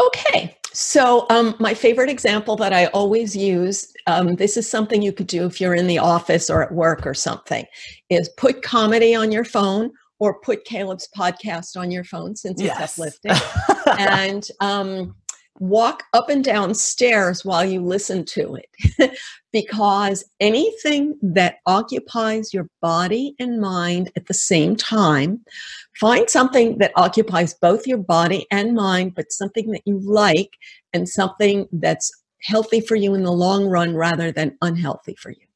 Okay, 0.00 0.56
so 0.72 1.26
um, 1.30 1.54
my 1.60 1.72
favorite 1.72 2.10
example 2.10 2.56
that 2.56 2.72
I 2.72 2.86
always 2.86 3.36
use 3.36 3.92
um, 4.06 4.34
this 4.34 4.56
is 4.56 4.68
something 4.68 5.00
you 5.00 5.12
could 5.12 5.28
do 5.28 5.46
if 5.46 5.60
you're 5.60 5.74
in 5.74 5.86
the 5.86 5.98
office 5.98 6.50
or 6.50 6.62
at 6.62 6.72
work 6.72 7.06
or 7.06 7.14
something 7.14 7.64
is 8.10 8.28
put 8.36 8.62
comedy 8.62 9.14
on 9.14 9.30
your 9.30 9.44
phone 9.44 9.90
or 10.18 10.40
put 10.40 10.64
Caleb's 10.64 11.08
podcast 11.16 11.76
on 11.76 11.90
your 11.90 12.04
phone 12.04 12.34
since 12.36 12.60
it's 12.60 12.66
yes. 12.66 12.98
uplifting. 12.98 13.32
and 13.98 14.48
um, 14.60 15.14
walk 15.58 16.04
up 16.12 16.28
and 16.28 16.44
down 16.44 16.74
stairs 16.74 17.44
while 17.44 17.64
you 17.64 17.80
listen 17.80 18.24
to 18.24 18.56
it. 18.56 19.18
Because 19.52 20.24
anything 20.40 21.16
that 21.22 21.58
occupies 21.64 22.52
your 22.52 22.68
body 22.82 23.36
and 23.38 23.60
mind 23.60 24.10
at 24.16 24.26
the 24.26 24.34
same 24.34 24.74
time 24.74 25.44
find 26.00 26.28
something 26.28 26.78
that 26.78 26.90
occupies 26.96 27.54
both 27.54 27.86
your 27.86 27.98
body 27.98 28.48
and 28.50 28.74
mind 28.74 29.14
but 29.14 29.30
something 29.30 29.70
that 29.70 29.82
you 29.84 30.00
like 30.00 30.50
and 30.92 31.08
something 31.08 31.68
that's 31.70 32.10
healthy 32.42 32.80
for 32.80 32.96
you 32.96 33.14
in 33.14 33.22
the 33.22 33.30
long 33.30 33.64
run 33.66 33.94
rather 33.94 34.32
than 34.32 34.58
unhealthy 34.60 35.14
for 35.14 35.30
you. 35.30 35.46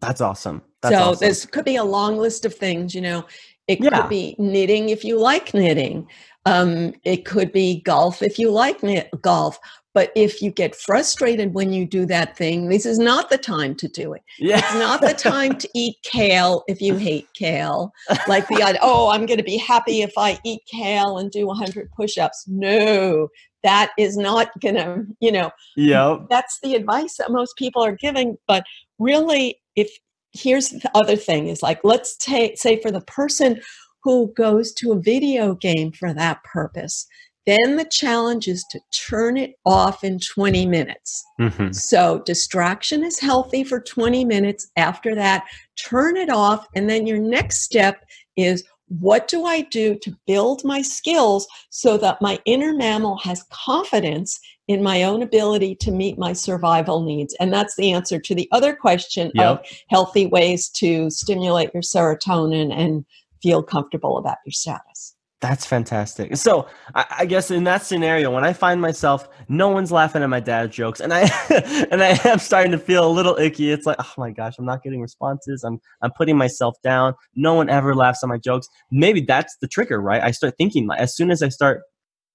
That's 0.00 0.22
awesome. 0.22 0.62
That's 0.80 0.94
so 0.94 1.02
awesome. 1.10 1.28
this 1.28 1.44
could 1.44 1.66
be 1.66 1.76
a 1.76 1.84
long 1.84 2.16
list 2.16 2.46
of 2.46 2.54
things 2.54 2.94
you 2.94 3.02
know. 3.02 3.26
It 3.66 3.80
yeah. 3.82 3.90
could 3.90 4.08
be 4.08 4.36
knitting 4.38 4.88
if 4.88 5.04
you 5.04 5.20
like 5.20 5.52
knitting 5.52 6.08
um, 6.48 6.94
it 7.04 7.24
could 7.24 7.52
be 7.52 7.82
golf 7.82 8.22
if 8.22 8.38
you 8.38 8.50
like 8.50 8.80
golf. 9.20 9.58
But 9.94 10.12
if 10.14 10.40
you 10.40 10.52
get 10.52 10.76
frustrated 10.76 11.54
when 11.54 11.72
you 11.72 11.84
do 11.84 12.06
that 12.06 12.36
thing, 12.36 12.68
this 12.68 12.86
is 12.86 12.98
not 12.98 13.30
the 13.30 13.38
time 13.38 13.74
to 13.76 13.88
do 13.88 14.12
it. 14.12 14.22
Yeah. 14.38 14.58
It's 14.58 14.74
not 14.74 15.00
the 15.00 15.14
time 15.14 15.56
to 15.58 15.68
eat 15.74 15.96
kale 16.04 16.62
if 16.68 16.80
you 16.80 16.94
hate 16.96 17.26
kale. 17.34 17.92
Like 18.28 18.46
the 18.46 18.78
oh, 18.80 19.08
I'm 19.08 19.26
going 19.26 19.38
to 19.38 19.44
be 19.44 19.56
happy 19.56 20.02
if 20.02 20.12
I 20.16 20.38
eat 20.44 20.60
kale 20.70 21.18
and 21.18 21.30
do 21.32 21.46
100 21.46 21.90
push-ups. 21.92 22.44
No, 22.46 23.28
that 23.64 23.90
is 23.98 24.16
not 24.16 24.48
going 24.60 24.76
to, 24.76 25.04
you 25.20 25.32
know. 25.32 25.50
Yeah. 25.76 26.18
That's 26.30 26.60
the 26.62 26.74
advice 26.74 27.16
that 27.16 27.32
most 27.32 27.56
people 27.56 27.82
are 27.82 27.96
giving. 27.96 28.36
But 28.46 28.64
really, 28.98 29.58
if 29.74 29.90
here's 30.32 30.68
the 30.68 30.90
other 30.94 31.16
thing 31.16 31.48
is 31.48 31.62
like, 31.62 31.80
let's 31.82 32.16
take 32.16 32.58
say 32.58 32.80
for 32.80 32.90
the 32.90 33.00
person 33.00 33.60
who 34.08 34.32
goes 34.32 34.72
to 34.72 34.92
a 34.92 34.98
video 34.98 35.54
game 35.54 35.92
for 35.92 36.14
that 36.14 36.42
purpose. 36.42 37.06
Then 37.44 37.76
the 37.76 37.84
challenge 37.84 38.48
is 38.48 38.64
to 38.70 38.80
turn 38.90 39.36
it 39.36 39.56
off 39.66 40.02
in 40.02 40.18
20 40.18 40.64
minutes. 40.64 41.22
Mm-hmm. 41.38 41.72
So, 41.72 42.22
distraction 42.24 43.04
is 43.04 43.18
healthy 43.18 43.64
for 43.64 43.80
20 43.80 44.24
minutes. 44.24 44.70
After 44.78 45.14
that, 45.14 45.44
turn 45.76 46.16
it 46.16 46.30
off. 46.30 46.66
And 46.74 46.88
then 46.88 47.06
your 47.06 47.18
next 47.18 47.60
step 47.60 48.02
is 48.34 48.64
what 48.86 49.28
do 49.28 49.44
I 49.44 49.60
do 49.60 49.98
to 49.98 50.16
build 50.26 50.64
my 50.64 50.80
skills 50.80 51.46
so 51.68 51.98
that 51.98 52.22
my 52.22 52.38
inner 52.46 52.72
mammal 52.72 53.18
has 53.18 53.44
confidence 53.50 54.40
in 54.68 54.82
my 54.82 55.02
own 55.02 55.22
ability 55.22 55.74
to 55.76 55.90
meet 55.90 56.18
my 56.18 56.32
survival 56.32 57.02
needs. 57.02 57.36
And 57.40 57.52
that's 57.52 57.76
the 57.76 57.92
answer 57.92 58.18
to 58.18 58.34
the 58.34 58.48
other 58.52 58.74
question 58.74 59.30
yep. 59.34 59.46
of 59.46 59.66
healthy 59.90 60.24
ways 60.24 60.70
to 60.70 61.10
stimulate 61.10 61.74
your 61.74 61.82
serotonin 61.82 62.72
and 62.72 63.04
feel 63.42 63.62
comfortable 63.62 64.18
about 64.18 64.38
your 64.44 64.52
status. 64.52 65.14
That's 65.40 65.64
fantastic. 65.64 66.36
So 66.36 66.66
I, 66.96 67.04
I, 67.20 67.24
guess 67.24 67.52
in 67.52 67.62
that 67.64 67.84
scenario, 67.84 68.32
when 68.32 68.44
I 68.44 68.52
find 68.52 68.80
myself, 68.80 69.28
no 69.48 69.68
one's 69.68 69.92
laughing 69.92 70.24
at 70.24 70.28
my 70.28 70.40
dad's 70.40 70.74
jokes, 70.74 70.98
and 70.98 71.14
I 71.14 71.20
and 71.92 72.02
I 72.02 72.18
am 72.24 72.40
starting 72.40 72.72
to 72.72 72.78
feel 72.78 73.06
a 73.06 73.12
little 73.12 73.36
icky. 73.36 73.70
It's 73.70 73.86
like, 73.86 73.98
oh 74.00 74.12
my 74.16 74.32
gosh, 74.32 74.56
I'm 74.58 74.64
not 74.64 74.82
getting 74.82 75.00
responses. 75.00 75.62
I'm 75.62 75.80
I'm 76.02 76.10
putting 76.16 76.36
myself 76.36 76.74
down. 76.82 77.14
No 77.36 77.54
one 77.54 77.70
ever 77.70 77.94
laughs 77.94 78.24
at 78.24 78.28
my 78.28 78.38
jokes. 78.38 78.68
Maybe 78.90 79.20
that's 79.20 79.56
the 79.60 79.68
trigger, 79.68 80.00
right? 80.00 80.22
I 80.22 80.32
start 80.32 80.54
thinking 80.58 80.88
as 80.96 81.14
soon 81.14 81.30
as 81.30 81.40
I 81.40 81.50
start 81.50 81.82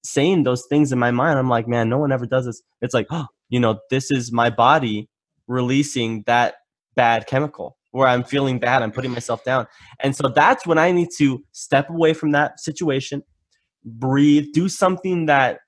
saying 0.05 0.43
those 0.43 0.65
things 0.69 0.93
in 0.93 0.99
my 0.99 1.11
mind, 1.11 1.37
I'm 1.37 1.49
like, 1.49 1.67
man, 1.67 1.89
no 1.89 1.97
one 1.97 2.13
ever 2.13 2.25
does 2.25 2.45
this. 2.45 2.61
It's 2.81 2.93
like, 2.93 3.07
oh, 3.11 3.27
you 3.49 3.59
know, 3.59 3.79
this 3.89 4.11
is 4.11 4.31
my 4.31 4.49
body 4.49 5.09
releasing 5.47 6.23
that 6.25 6.55
bad 6.95 7.27
chemical 7.27 7.75
where 7.93 8.07
I'm 8.07 8.23
feeling 8.23 8.57
bad, 8.57 8.81
I'm 8.81 8.91
putting 8.91 9.11
myself 9.11 9.43
down. 9.43 9.67
And 9.99 10.15
so 10.15 10.27
that's 10.27 10.65
when 10.65 10.79
I 10.79 10.91
need 10.91 11.09
to 11.19 11.43
step 11.51 11.89
away 11.89 12.13
from 12.13 12.31
that 12.31 12.59
situation, 12.59 13.23
breathe, 13.85 14.47
do 14.51 14.67
something 14.67 15.27
that 15.27 15.59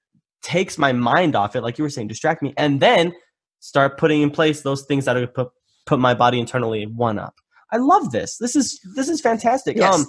takes 0.42 0.78
my 0.78 0.92
mind 0.92 1.36
off 1.36 1.56
it, 1.56 1.62
like 1.62 1.78
you 1.78 1.84
were 1.84 1.90
saying, 1.90 2.08
distract 2.08 2.42
me, 2.42 2.54
and 2.58 2.80
then 2.80 3.14
start 3.60 3.98
putting 3.98 4.24
in 4.24 4.32
place 4.32 4.62
those 4.62 4.86
things 4.86 5.06
that 5.06 5.16
are 5.16 5.28
put 5.28 5.50
put 5.86 6.00
my 6.00 6.16
body 6.16 6.40
internally 6.40 6.88
one 6.88 7.20
up. 7.20 7.36
I 7.72 7.78
love 7.78 8.12
this. 8.12 8.38
This 8.38 8.56
is 8.56 8.80
this 8.96 9.08
is 9.08 9.22
fantastic. 9.22 9.78
Yes. 9.78 9.94
Um, 9.94 10.06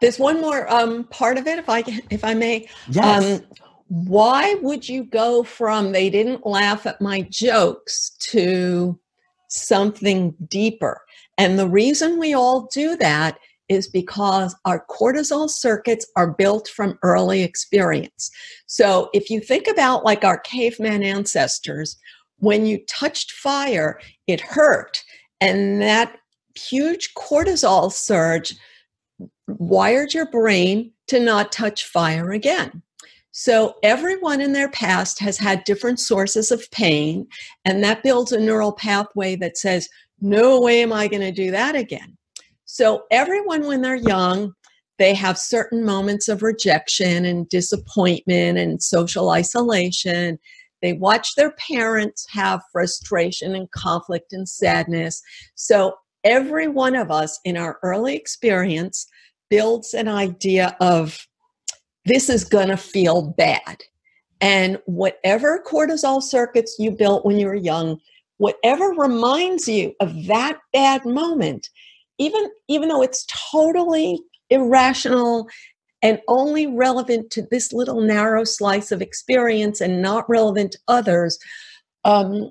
There's 0.00 0.18
one 0.18 0.40
more 0.40 0.72
um, 0.72 1.04
part 1.04 1.36
of 1.36 1.46
it, 1.46 1.58
if 1.58 1.68
I 1.68 1.84
if 2.10 2.24
I 2.24 2.32
may. 2.32 2.66
Yes. 2.88 3.40
Um, 3.40 3.46
why 3.88 4.54
would 4.62 4.88
you 4.88 5.04
go 5.04 5.42
from 5.42 5.92
they 5.92 6.08
didn't 6.08 6.46
laugh 6.46 6.86
at 6.86 7.00
my 7.00 7.22
jokes 7.30 8.10
to 8.30 8.98
something 9.48 10.34
deeper? 10.48 11.00
And 11.36 11.58
the 11.58 11.68
reason 11.68 12.18
we 12.18 12.34
all 12.34 12.68
do 12.72 12.96
that 12.96 13.38
is 13.68 13.88
because 13.88 14.56
our 14.64 14.84
cortisol 14.88 15.48
circuits 15.48 16.06
are 16.16 16.32
built 16.32 16.68
from 16.68 16.98
early 17.02 17.42
experience. 17.42 18.30
So 18.66 19.10
if 19.12 19.28
you 19.28 19.40
think 19.40 19.66
about 19.68 20.04
like 20.04 20.24
our 20.24 20.38
caveman 20.38 21.02
ancestors, 21.02 21.96
when 22.38 22.66
you 22.66 22.78
touched 22.86 23.32
fire, 23.32 24.00
it 24.26 24.40
hurt. 24.40 25.02
And 25.40 25.82
that 25.82 26.16
huge 26.54 27.14
cortisol 27.14 27.92
surge 27.92 28.54
wired 29.46 30.14
your 30.14 30.30
brain 30.30 30.92
to 31.08 31.20
not 31.20 31.52
touch 31.52 31.84
fire 31.84 32.30
again. 32.30 32.82
So 33.40 33.76
everyone 33.84 34.40
in 34.40 34.52
their 34.52 34.68
past 34.68 35.20
has 35.20 35.38
had 35.38 35.62
different 35.62 36.00
sources 36.00 36.50
of 36.50 36.68
pain, 36.72 37.24
and 37.64 37.84
that 37.84 38.02
builds 38.02 38.32
a 38.32 38.40
neural 38.40 38.72
pathway 38.72 39.36
that 39.36 39.56
says, 39.56 39.88
no 40.20 40.60
way 40.60 40.82
am 40.82 40.92
I 40.92 41.06
going 41.06 41.20
to 41.20 41.30
do 41.30 41.52
that 41.52 41.76
again. 41.76 42.18
So, 42.64 43.04
everyone, 43.12 43.64
when 43.68 43.80
they're 43.80 43.94
young, 43.94 44.54
they 44.98 45.14
have 45.14 45.38
certain 45.38 45.84
moments 45.84 46.26
of 46.26 46.42
rejection 46.42 47.24
and 47.24 47.48
disappointment 47.48 48.58
and 48.58 48.82
social 48.82 49.30
isolation. 49.30 50.40
They 50.82 50.94
watch 50.94 51.36
their 51.36 51.52
parents 51.52 52.26
have 52.30 52.60
frustration 52.72 53.54
and 53.54 53.70
conflict 53.70 54.32
and 54.32 54.48
sadness. 54.48 55.22
So, 55.54 55.94
every 56.24 56.66
one 56.66 56.96
of 56.96 57.12
us 57.12 57.38
in 57.44 57.56
our 57.56 57.78
early 57.84 58.16
experience 58.16 59.06
builds 59.48 59.94
an 59.94 60.08
idea 60.08 60.76
of 60.80 61.24
this 62.08 62.28
is 62.28 62.44
going 62.44 62.68
to 62.68 62.76
feel 62.76 63.34
bad. 63.36 63.82
And 64.40 64.78
whatever 64.86 65.62
cortisol 65.66 66.22
circuits 66.22 66.76
you 66.78 66.90
built 66.90 67.24
when 67.24 67.38
you 67.38 67.46
were 67.46 67.54
young 67.54 68.00
whatever 68.38 68.86
reminds 68.90 69.68
you 69.68 69.94
of 70.00 70.26
that 70.26 70.58
bad 70.72 71.04
moment 71.04 71.68
even 72.16 72.50
even 72.68 72.88
though 72.88 73.02
it's 73.02 73.26
totally 73.50 74.18
irrational 74.50 75.46
and 76.00 76.20
only 76.28 76.66
relevant 76.66 77.30
to 77.30 77.42
this 77.50 77.72
little 77.72 78.00
narrow 78.00 78.44
slice 78.44 78.90
of 78.90 79.02
experience 79.02 79.80
and 79.80 80.00
not 80.00 80.28
relevant 80.30 80.72
to 80.72 80.78
others 80.88 81.38
um, 82.04 82.50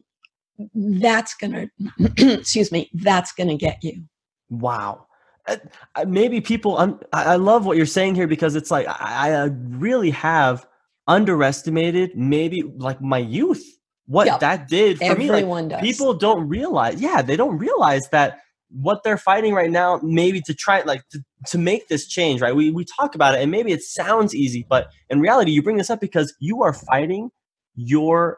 that's 0.75 1.33
gonna 1.33 1.67
excuse 2.17 2.71
me 2.71 2.89
that's 2.93 3.31
gonna 3.31 3.57
get 3.57 3.83
you 3.83 4.03
wow 4.49 5.06
Uh, 5.47 6.05
maybe 6.05 6.41
people 6.41 6.77
I'm, 6.77 6.99
i 7.13 7.37
love 7.37 7.65
what 7.65 7.77
you're 7.77 7.85
saying 7.85 8.15
here 8.15 8.27
because 8.27 8.55
it's 8.55 8.69
like 8.69 8.85
I, 8.87 9.29
I 9.29 9.31
uh, 9.33 9.49
really 9.53 10.09
have 10.09 10.67
underestimated 11.07 12.17
maybe 12.17 12.63
like 12.77 13.01
my 13.01 13.19
youth 13.19 13.63
what 14.07 14.25
yep. 14.25 14.39
that 14.39 14.67
did 14.67 14.97
for 14.97 15.03
Everyone 15.03 15.67
me. 15.67 15.73
Like, 15.73 15.81
does. 15.81 15.81
People 15.81 16.13
don't 16.13 16.47
realize, 16.47 16.99
yeah, 16.99 17.21
they 17.21 17.35
don't 17.35 17.57
realize 17.57 18.09
that 18.09 18.39
what 18.69 19.03
they're 19.03 19.17
fighting 19.17 19.53
right 19.53 19.69
now, 19.69 19.99
maybe 20.01 20.41
to 20.41 20.53
try 20.53 20.81
like 20.81 21.07
to, 21.09 21.19
to 21.47 21.57
make 21.57 21.87
this 21.87 22.07
change, 22.07 22.41
right? 22.41 22.55
We 22.55 22.71
we 22.71 22.85
talk 22.85 23.15
about 23.15 23.35
it 23.35 23.41
and 23.41 23.51
maybe 23.51 23.71
it 23.71 23.81
sounds 23.83 24.33
easy, 24.33 24.65
but 24.67 24.87
in 25.09 25.19
reality, 25.19 25.51
you 25.51 25.61
bring 25.61 25.77
this 25.77 25.89
up 25.89 26.01
because 26.01 26.33
you 26.39 26.63
are 26.63 26.73
fighting 26.73 27.29
your 27.75 28.37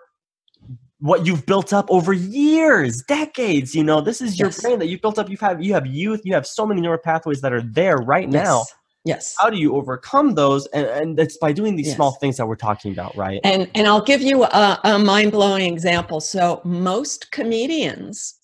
what 1.00 1.26
you've 1.26 1.46
built 1.46 1.74
up 1.74 1.90
over 1.90 2.14
years, 2.14 3.02
decades. 3.04 3.74
You 3.74 3.84
know, 3.84 4.02
this 4.02 4.22
is 4.22 4.38
your 4.38 4.50
yes. 4.50 4.62
brain 4.62 4.80
that 4.80 4.88
you've 4.88 5.02
built 5.02 5.18
up. 5.18 5.30
You've 5.30 5.40
had 5.40 5.64
you 5.64 5.74
have 5.74 5.88
youth, 5.88 6.22
you 6.24 6.34
have 6.34 6.46
so 6.46 6.66
many 6.66 6.82
neural 6.82 7.00
pathways 7.00 7.42
that 7.42 7.54
are 7.54 7.62
there 7.62 7.98
right 7.98 8.30
yes. 8.30 8.44
now 8.44 8.64
Yes. 9.06 9.36
How 9.40 9.50
do 9.50 9.58
you 9.58 9.76
overcome 9.76 10.36
those? 10.36 10.66
And, 10.68 10.86
and 10.86 11.20
it's 11.20 11.38
by 11.38 11.52
doing 11.54 11.76
these 11.76 11.88
yes. 11.88 11.96
small 11.96 12.12
things 12.16 12.38
that 12.38 12.48
we're 12.48 12.56
talking 12.56 12.92
about, 12.92 13.16
right? 13.16 13.40
And 13.44 13.70
and 13.74 13.88
I'll 13.88 14.04
give 14.04 14.22
you 14.22 14.44
a, 14.44 14.80
a 14.84 15.00
mind 15.00 15.32
blowing 15.32 15.72
example. 15.72 16.20
So 16.20 16.62
most 16.66 17.32
comedians, 17.32 18.36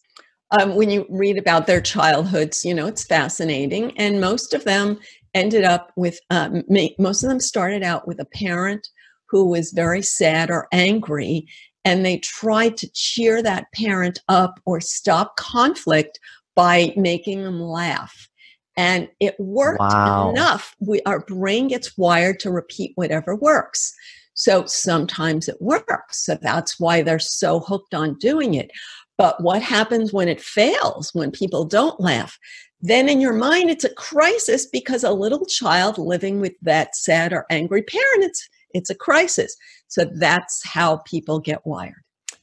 um, 0.57 0.75
when 0.75 0.89
you 0.89 1.05
read 1.09 1.37
about 1.37 1.67
their 1.67 1.81
childhoods, 1.81 2.63
you 2.63 2.73
know 2.73 2.87
it's 2.87 3.03
fascinating, 3.03 3.95
and 3.97 4.21
most 4.21 4.53
of 4.53 4.63
them 4.63 4.97
ended 5.33 5.65
up 5.65 5.91
with 5.97 6.19
um, 6.29 6.63
most 6.97 7.23
of 7.23 7.29
them 7.29 7.41
started 7.41 7.83
out 7.83 8.07
with 8.07 8.19
a 8.21 8.25
parent 8.25 8.87
who 9.29 9.49
was 9.49 9.71
very 9.71 10.01
sad 10.01 10.49
or 10.49 10.67
angry, 10.71 11.47
and 11.85 12.03
they 12.03 12.17
try 12.17 12.69
to 12.69 12.91
cheer 12.93 13.41
that 13.43 13.71
parent 13.73 14.19
up 14.27 14.59
or 14.65 14.81
stop 14.81 15.37
conflict 15.37 16.19
by 16.55 16.91
making 16.97 17.43
them 17.43 17.61
laugh. 17.61 18.27
And 18.75 19.07
it 19.21 19.35
worked 19.39 19.79
wow. 19.79 20.31
enough 20.31 20.75
we 20.81 21.01
our 21.05 21.21
brain 21.21 21.69
gets 21.69 21.97
wired 21.97 22.39
to 22.41 22.51
repeat 22.51 22.91
whatever 22.95 23.35
works. 23.35 23.93
So 24.33 24.65
sometimes 24.65 25.47
it 25.47 25.61
works 25.61 26.25
so 26.25 26.37
that's 26.41 26.77
why 26.77 27.01
they're 27.01 27.19
so 27.19 27.61
hooked 27.61 27.93
on 27.93 28.17
doing 28.17 28.55
it. 28.55 28.71
But 29.17 29.41
what 29.41 29.61
happens 29.61 30.11
when 30.11 30.27
it 30.27 30.41
fails 30.41 31.11
when 31.13 31.31
people 31.31 31.63
don't 31.63 32.01
laugh? 32.01 32.37
Then 32.81 33.07
in 33.07 33.21
your 33.21 33.33
mind 33.33 33.69
it's 33.69 33.85
a 33.85 33.93
crisis 33.93 34.65
because 34.65 35.05
a 35.05 35.13
little 35.13 35.45
child 35.45 35.97
living 35.97 36.41
with 36.41 36.53
that 36.63 36.97
sad 36.97 37.31
or 37.31 37.45
angry 37.49 37.83
parent 37.83 38.23
it's 38.23 38.49
it's 38.75 38.89
a 38.89 38.95
crisis. 38.95 39.55
So 39.87 40.05
that's 40.19 40.61
how 40.67 40.97
people 40.97 41.39
get 41.39 41.65
wired. 41.65 41.93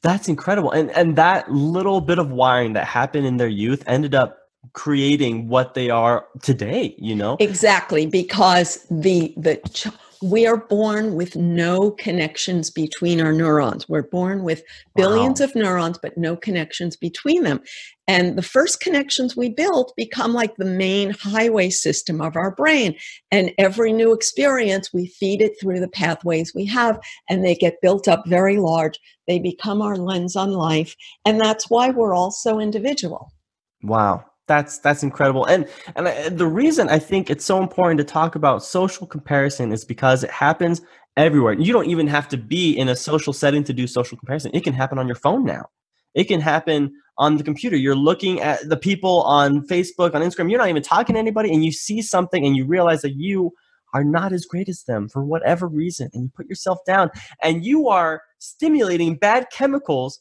That's 0.03 0.29
incredible. 0.29 0.71
And 0.73 0.91
and 0.93 1.17
that 1.17 1.51
little 1.53 2.01
bit 2.01 2.19
of 2.19 2.31
wiring 2.31 2.73
that 2.73 2.87
happened 2.87 3.27
in 3.27 3.37
their 3.37 3.49
youth 3.49 3.85
ended 3.87 4.15
up 4.15 4.39
creating 4.75 5.49
what 5.49 5.75
they 5.75 5.91
are 5.91 6.27
today 6.41 6.95
you 6.99 7.15
know? 7.15 7.37
Exactly 7.41 8.07
because 8.07 8.87
the 8.91 9.35
the 9.37 9.61
we 10.23 10.47
are 10.47 10.57
born 10.57 11.15
with 11.15 11.35
no 11.35 11.91
connections 11.91 12.71
between 12.71 13.21
our 13.21 13.33
neurons. 13.33 13.89
We're 13.89 14.03
born 14.03 14.45
with 14.45 14.63
billions 14.95 15.41
wow. 15.41 15.47
of 15.47 15.55
neurons 15.55 15.99
but 15.99 16.17
no 16.17 16.37
connections 16.37 16.97
between 16.97 17.43
them. 17.43 17.61
And 18.07 18.37
the 18.37 18.43
first 18.43 18.81
connections 18.81 19.37
we 19.37 19.49
build 19.49 19.93
become 19.97 20.33
like 20.33 20.57
the 20.57 20.65
main 20.65 21.11
highway 21.11 21.71
system 21.71 22.21
of 22.21 22.37
our 22.37 22.55
brain. 22.55 22.95
And 23.31 23.53
every 23.59 23.93
new 23.93 24.13
experience 24.13 24.93
we 24.93 25.07
feed 25.07 25.43
it 25.43 25.53
through 25.61 25.81
the 25.81 25.89
pathways 25.89 26.53
we 26.55 26.67
have 26.67 27.01
and 27.29 27.45
they 27.45 27.55
get 27.55 27.81
built 27.83 28.07
up 28.07 28.23
very 28.27 28.59
large. 28.59 28.99
They 29.27 29.39
become 29.39 29.83
our 29.83 29.97
lens 29.97 30.37
on 30.37 30.53
life. 30.53 30.95
And 31.25 31.41
that's 31.41 31.69
why 31.69 31.91
we're 31.91 32.15
all 32.15 32.31
so 32.31 32.61
individual. 32.61 33.33
Wow 33.83 34.25
that's 34.53 34.79
that's 34.79 35.03
incredible. 35.03 35.47
And 35.47 35.67
and 35.97 36.09
I, 36.09 36.29
the 36.29 36.47
reason 36.47 36.89
i 36.91 36.99
think 36.99 37.31
it's 37.31 37.45
so 37.45 37.63
important 37.63 37.99
to 37.99 38.05
talk 38.05 38.35
about 38.35 38.63
social 38.63 39.07
comparison 39.07 39.73
is 39.73 39.85
because 39.85 40.23
it 40.25 40.31
happens 40.31 40.83
everywhere. 41.17 41.55
You 41.55 41.73
don't 41.73 41.87
even 41.95 42.07
have 42.07 42.29
to 42.29 42.37
be 42.37 42.73
in 42.77 42.89
a 42.89 42.97
social 42.97 43.33
setting 43.33 43.65
to 43.65 43.73
do 43.73 43.87
social 43.87 44.19
comparison. 44.19 44.51
It 44.55 44.65
can 44.65 44.75
happen 44.75 44.99
on 44.99 45.07
your 45.07 45.17
phone 45.17 45.45
now. 45.45 45.65
It 46.15 46.25
can 46.25 46.41
happen 46.41 46.93
on 47.17 47.37
the 47.39 47.45
computer. 47.45 47.77
You're 47.77 48.05
looking 48.11 48.41
at 48.41 48.69
the 48.69 48.77
people 48.77 49.23
on 49.23 49.67
facebook 49.67 50.15
on 50.15 50.23
instagram. 50.23 50.51
You're 50.51 50.59
not 50.65 50.69
even 50.69 50.83
talking 50.83 51.15
to 51.15 51.21
anybody 51.21 51.53
and 51.53 51.65
you 51.65 51.73
see 51.73 52.03
something 52.03 52.45
and 52.45 52.57
you 52.57 52.67
realize 52.67 53.01
that 53.03 53.17
you 53.17 53.53
are 53.95 54.05
not 54.05 54.33
as 54.33 54.47
great 54.47 54.69
as 54.69 54.85
them 54.85 55.09
for 55.09 55.23
whatever 55.25 55.67
reason 55.67 56.11
and 56.13 56.25
you 56.25 56.31
put 56.35 56.49
yourself 56.49 56.79
down 56.87 57.11
and 57.43 57.65
you 57.65 57.89
are 57.89 58.23
stimulating 58.39 59.17
bad 59.17 59.47
chemicals 59.51 60.21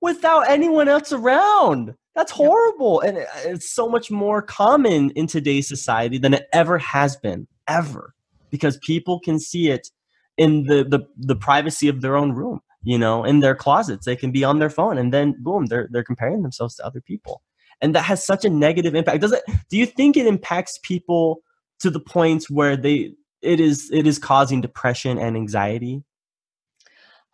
without 0.00 0.48
anyone 0.48 0.88
else 0.88 1.12
around 1.12 1.94
that's 2.14 2.32
horrible. 2.32 3.00
And 3.00 3.18
uh, 3.18 3.24
it's 3.44 3.70
so 3.70 3.88
much 3.88 4.10
more 4.10 4.42
common 4.42 5.10
in 5.10 5.26
today's 5.26 5.68
society 5.68 6.18
than 6.18 6.34
it 6.34 6.46
ever 6.52 6.78
has 6.78 7.16
been, 7.16 7.48
ever. 7.68 8.14
Because 8.50 8.76
people 8.78 9.20
can 9.20 9.40
see 9.40 9.70
it 9.70 9.88
in 10.36 10.64
the, 10.64 10.84
the, 10.84 11.00
the 11.16 11.36
privacy 11.36 11.88
of 11.88 12.00
their 12.00 12.16
own 12.16 12.32
room. 12.32 12.60
you 12.84 12.98
know, 12.98 13.24
in 13.24 13.40
their 13.40 13.54
closets. 13.54 14.04
They 14.04 14.16
can 14.16 14.30
be 14.30 14.44
on 14.44 14.58
their 14.58 14.70
phone 14.70 14.98
and 14.98 15.12
then 15.12 15.36
boom, 15.38 15.66
they're 15.66 15.88
they're 15.90 16.04
comparing 16.04 16.42
themselves 16.42 16.76
to 16.76 16.86
other 16.86 17.00
people. 17.00 17.42
And 17.80 17.94
that 17.94 18.02
has 18.02 18.24
such 18.24 18.44
a 18.44 18.50
negative 18.50 18.94
impact. 18.94 19.20
Does 19.22 19.32
it 19.32 19.42
do 19.70 19.76
you 19.76 19.86
think 19.86 20.16
it 20.16 20.26
impacts 20.26 20.78
people 20.82 21.40
to 21.80 21.90
the 21.90 22.00
point 22.00 22.44
where 22.50 22.76
they 22.76 23.14
it 23.42 23.58
is 23.58 23.90
it 23.92 24.06
is 24.06 24.18
causing 24.18 24.60
depression 24.60 25.18
and 25.18 25.36
anxiety? 25.36 26.02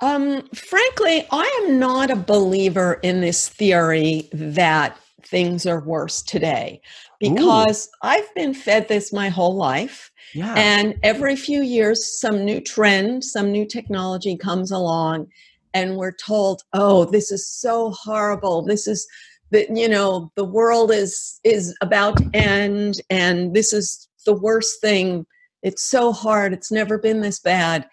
Um, 0.00 0.42
frankly, 0.54 1.26
I 1.30 1.64
am 1.64 1.78
not 1.78 2.10
a 2.10 2.16
believer 2.16 2.94
in 3.02 3.20
this 3.20 3.48
theory 3.48 4.28
that 4.32 4.96
things 5.22 5.66
are 5.66 5.80
worse 5.80 6.22
today 6.22 6.80
because 7.18 7.88
Ooh. 7.88 8.08
I've 8.08 8.34
been 8.34 8.54
fed 8.54 8.88
this 8.88 9.12
my 9.12 9.28
whole 9.28 9.54
life. 9.54 10.10
Yeah. 10.34 10.54
And 10.56 10.94
every 11.02 11.36
few 11.36 11.62
years, 11.62 12.18
some 12.18 12.44
new 12.44 12.60
trend, 12.60 13.24
some 13.24 13.52
new 13.52 13.66
technology 13.66 14.36
comes 14.36 14.70
along, 14.70 15.26
and 15.74 15.96
we're 15.96 16.12
told, 16.12 16.62
oh, 16.72 17.04
this 17.04 17.30
is 17.30 17.46
so 17.46 17.90
horrible. 17.90 18.62
This 18.62 18.86
is 18.86 19.06
that 19.50 19.76
you 19.76 19.88
know 19.88 20.30
the 20.36 20.44
world 20.44 20.90
is 20.90 21.40
is 21.44 21.76
about 21.80 22.16
to 22.16 22.30
end 22.34 23.00
and 23.10 23.54
this 23.54 23.72
is 23.72 24.08
the 24.24 24.34
worst 24.34 24.80
thing 24.80 25.26
it's 25.62 25.82
so 25.82 26.12
hard 26.12 26.52
it's 26.52 26.70
never 26.70 26.98
been 26.98 27.20
this 27.20 27.40
bad 27.40 27.86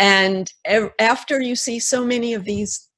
and 0.00 0.52
after 0.98 1.40
you 1.40 1.54
see 1.54 1.78
so 1.78 2.04
many 2.04 2.34
of 2.34 2.44
these 2.44 2.88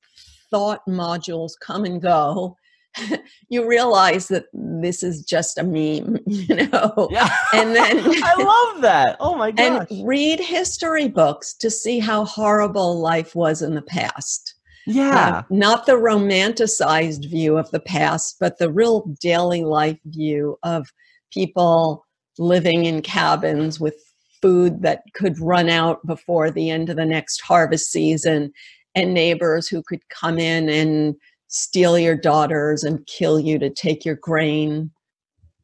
thought 0.51 0.81
modules 0.88 1.53
come 1.61 1.85
and 1.85 2.01
go 2.01 2.57
you 3.49 3.69
realize 3.69 4.29
that 4.29 4.47
this 4.53 5.03
is 5.03 5.25
just 5.25 5.59
a 5.59 5.62
meme, 5.62 6.19
you 6.27 6.55
know. 6.55 7.09
Yeah. 7.11 7.31
And 7.55 7.75
then 7.75 7.99
I 8.25 8.35
love 8.37 8.83
that. 8.83 9.17
Oh 9.21 9.37
my 9.37 9.51
gosh. 9.51 9.87
And 9.91 10.07
read 10.07 10.41
history 10.41 11.09
books 11.09 11.55
to 11.55 11.71
see 11.71 11.99
how 11.99 12.25
horrible 12.25 13.01
life 13.01 13.35
was 13.35 13.62
in 13.62 13.75
the 13.75 13.83
past. 13.83 14.55
Yeah. 14.87 15.38
Uh, 15.38 15.43
not 15.51 15.87
the 15.87 15.93
romanticized 15.93 17.31
view 17.31 17.57
of 17.57 17.71
the 17.71 17.81
past, 17.81 18.37
but 18.41 18.59
the 18.59 18.71
real 18.71 19.03
daily 19.21 19.62
life 19.65 19.99
view 20.07 20.59
of 20.62 20.93
people 21.33 22.05
living 22.38 22.87
in 22.87 23.01
cabins 23.01 23.79
with 23.79 23.95
food 24.43 24.83
that 24.83 25.05
could 25.15 25.39
run 25.41 25.69
out 25.69 26.05
before 26.07 26.51
the 26.51 26.69
end 26.69 26.91
of 26.91 26.97
the 26.97 27.07
next 27.07 27.41
harvest 27.41 27.91
season 27.91 28.53
and 28.95 29.15
neighbors 29.15 29.69
who 29.69 29.83
could 29.83 30.07
come 30.11 30.39
in 30.39 30.69
and 30.69 31.15
steal 31.49 31.99
your 31.99 32.17
daughters 32.17 32.83
and 32.83 33.07
kill 33.07 33.39
you 33.39 33.59
to 33.59 33.71
take 33.71 34.05
your 34.05 34.17
grain. 34.17 34.91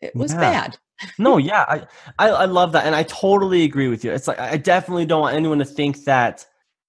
It 0.00 0.14
was 0.14 0.32
yeah. 0.32 0.40
bad. 0.40 0.78
no, 1.18 1.36
yeah, 1.36 1.64
I, 1.68 1.86
I, 2.18 2.28
I 2.30 2.44
love 2.46 2.72
that, 2.72 2.86
and 2.86 2.94
I 2.94 3.02
totally 3.04 3.64
agree 3.64 3.88
with 3.88 4.04
you. 4.04 4.12
It's 4.12 4.26
like 4.26 4.38
I 4.38 4.56
definitely 4.56 5.06
don't 5.06 5.20
want 5.20 5.36
anyone 5.36 5.58
to 5.58 5.64
think 5.64 6.04
that 6.04 6.46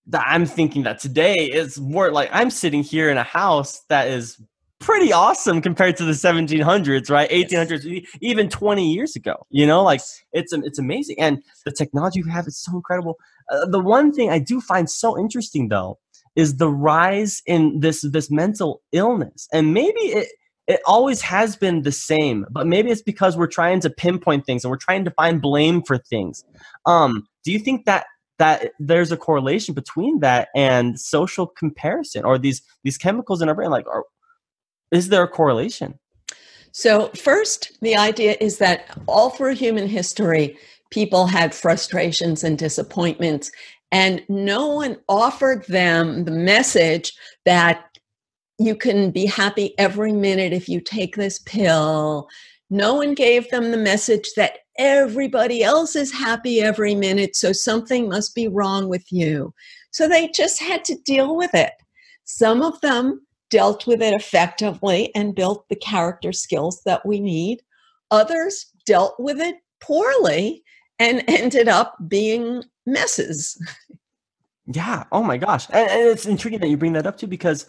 that 0.07 0.25
I'm 0.27 0.45
thinking 0.45 0.83
that 0.83 0.99
today 0.99 1.35
is 1.35 1.79
more 1.79 2.11
like 2.11 2.29
I'm 2.31 2.49
sitting 2.49 2.81
here 2.81 3.09
in 3.09 3.17
a 3.17 3.23
house 3.23 3.83
that 3.89 4.07
is 4.07 4.41
pretty 4.79 5.11
awesome 5.13 5.61
compared 5.61 5.97
to 5.97 6.05
the 6.05 6.13
1700s, 6.13 7.09
right? 7.09 7.29
1800s, 7.29 7.83
yes. 7.83 8.05
even 8.21 8.49
20 8.49 8.91
years 8.91 9.15
ago. 9.15 9.45
You 9.49 9.67
know, 9.67 9.83
like 9.83 10.01
it's 10.33 10.53
it's 10.53 10.79
amazing, 10.79 11.17
and 11.19 11.43
the 11.65 11.71
technology 11.71 12.23
we 12.23 12.31
have 12.31 12.47
is 12.47 12.57
so 12.57 12.75
incredible. 12.75 13.17
Uh, 13.51 13.65
the 13.65 13.79
one 13.79 14.11
thing 14.11 14.29
I 14.29 14.39
do 14.39 14.61
find 14.61 14.89
so 14.89 15.17
interesting 15.19 15.69
though 15.69 15.99
is 16.35 16.57
the 16.57 16.69
rise 16.69 17.41
in 17.45 17.79
this 17.79 18.01
this 18.01 18.31
mental 18.31 18.81
illness, 18.91 19.47
and 19.53 19.73
maybe 19.73 19.99
it 19.99 20.29
it 20.67 20.81
always 20.85 21.21
has 21.21 21.55
been 21.55 21.81
the 21.81 21.91
same, 21.91 22.45
but 22.51 22.67
maybe 22.67 22.91
it's 22.91 23.01
because 23.01 23.35
we're 23.35 23.47
trying 23.47 23.79
to 23.79 23.89
pinpoint 23.89 24.45
things 24.45 24.63
and 24.63 24.69
we're 24.69 24.77
trying 24.77 25.03
to 25.03 25.11
find 25.11 25.41
blame 25.41 25.81
for 25.81 25.97
things. 25.97 26.45
Um, 26.85 27.27
do 27.43 27.51
you 27.51 27.57
think 27.57 27.85
that 27.85 28.05
that 28.37 28.71
there's 28.79 29.11
a 29.11 29.17
correlation 29.17 29.73
between 29.73 30.19
that 30.19 30.47
and 30.55 30.99
social 30.99 31.45
comparison 31.45 32.23
or 32.23 32.37
these 32.37 32.61
these 32.83 32.97
chemicals 32.97 33.41
in 33.41 33.49
our 33.49 33.55
brain 33.55 33.71
like 33.71 33.87
are, 33.87 34.05
is 34.91 35.09
there 35.09 35.23
a 35.23 35.27
correlation 35.27 35.97
so 36.71 37.09
first 37.09 37.71
the 37.81 37.95
idea 37.95 38.35
is 38.39 38.57
that 38.57 38.85
all 39.07 39.29
through 39.29 39.55
human 39.55 39.87
history 39.87 40.57
people 40.91 41.27
had 41.27 41.53
frustrations 41.53 42.43
and 42.43 42.57
disappointments 42.57 43.51
and 43.91 44.23
no 44.29 44.67
one 44.67 44.97
offered 45.07 45.65
them 45.65 46.25
the 46.25 46.31
message 46.31 47.13
that 47.45 47.85
you 48.59 48.75
can 48.75 49.09
be 49.09 49.25
happy 49.25 49.73
every 49.77 50.11
minute 50.11 50.53
if 50.53 50.69
you 50.69 50.79
take 50.79 51.15
this 51.15 51.39
pill 51.39 52.27
no 52.69 52.95
one 52.95 53.15
gave 53.15 53.49
them 53.49 53.71
the 53.71 53.77
message 53.77 54.31
that 54.35 54.59
everybody 54.77 55.63
else 55.63 55.95
is 55.95 56.11
happy 56.11 56.61
every 56.61 56.95
minute, 56.95 57.35
so 57.35 57.51
something 57.51 58.07
must 58.07 58.33
be 58.33 58.47
wrong 58.47 58.87
with 58.87 59.11
you. 59.11 59.53
So 59.91 60.07
they 60.07 60.29
just 60.29 60.61
had 60.61 60.85
to 60.85 60.95
deal 61.03 61.35
with 61.35 61.53
it. 61.53 61.73
Some 62.23 62.61
of 62.61 62.79
them 62.81 63.25
dealt 63.49 63.87
with 63.87 64.01
it 64.01 64.13
effectively 64.13 65.13
and 65.15 65.35
built 65.35 65.67
the 65.69 65.75
character 65.75 66.31
skills 66.31 66.81
that 66.85 67.05
we 67.05 67.19
need. 67.19 67.61
Others 68.11 68.67
dealt 68.85 69.19
with 69.19 69.39
it 69.39 69.55
poorly 69.81 70.63
and 70.99 71.23
ended 71.27 71.67
up 71.67 71.95
being 72.07 72.63
messes. 72.85 73.57
Yeah. 74.67 75.05
Oh 75.11 75.23
my 75.23 75.37
gosh. 75.37 75.67
And, 75.69 75.89
and, 75.89 76.09
it's 76.09 76.25
intriguing 76.25 76.59
that 76.59 76.69
you 76.69 76.77
bring 76.77 76.93
that 76.93 77.07
up 77.07 77.17
too, 77.17 77.27
because 77.27 77.67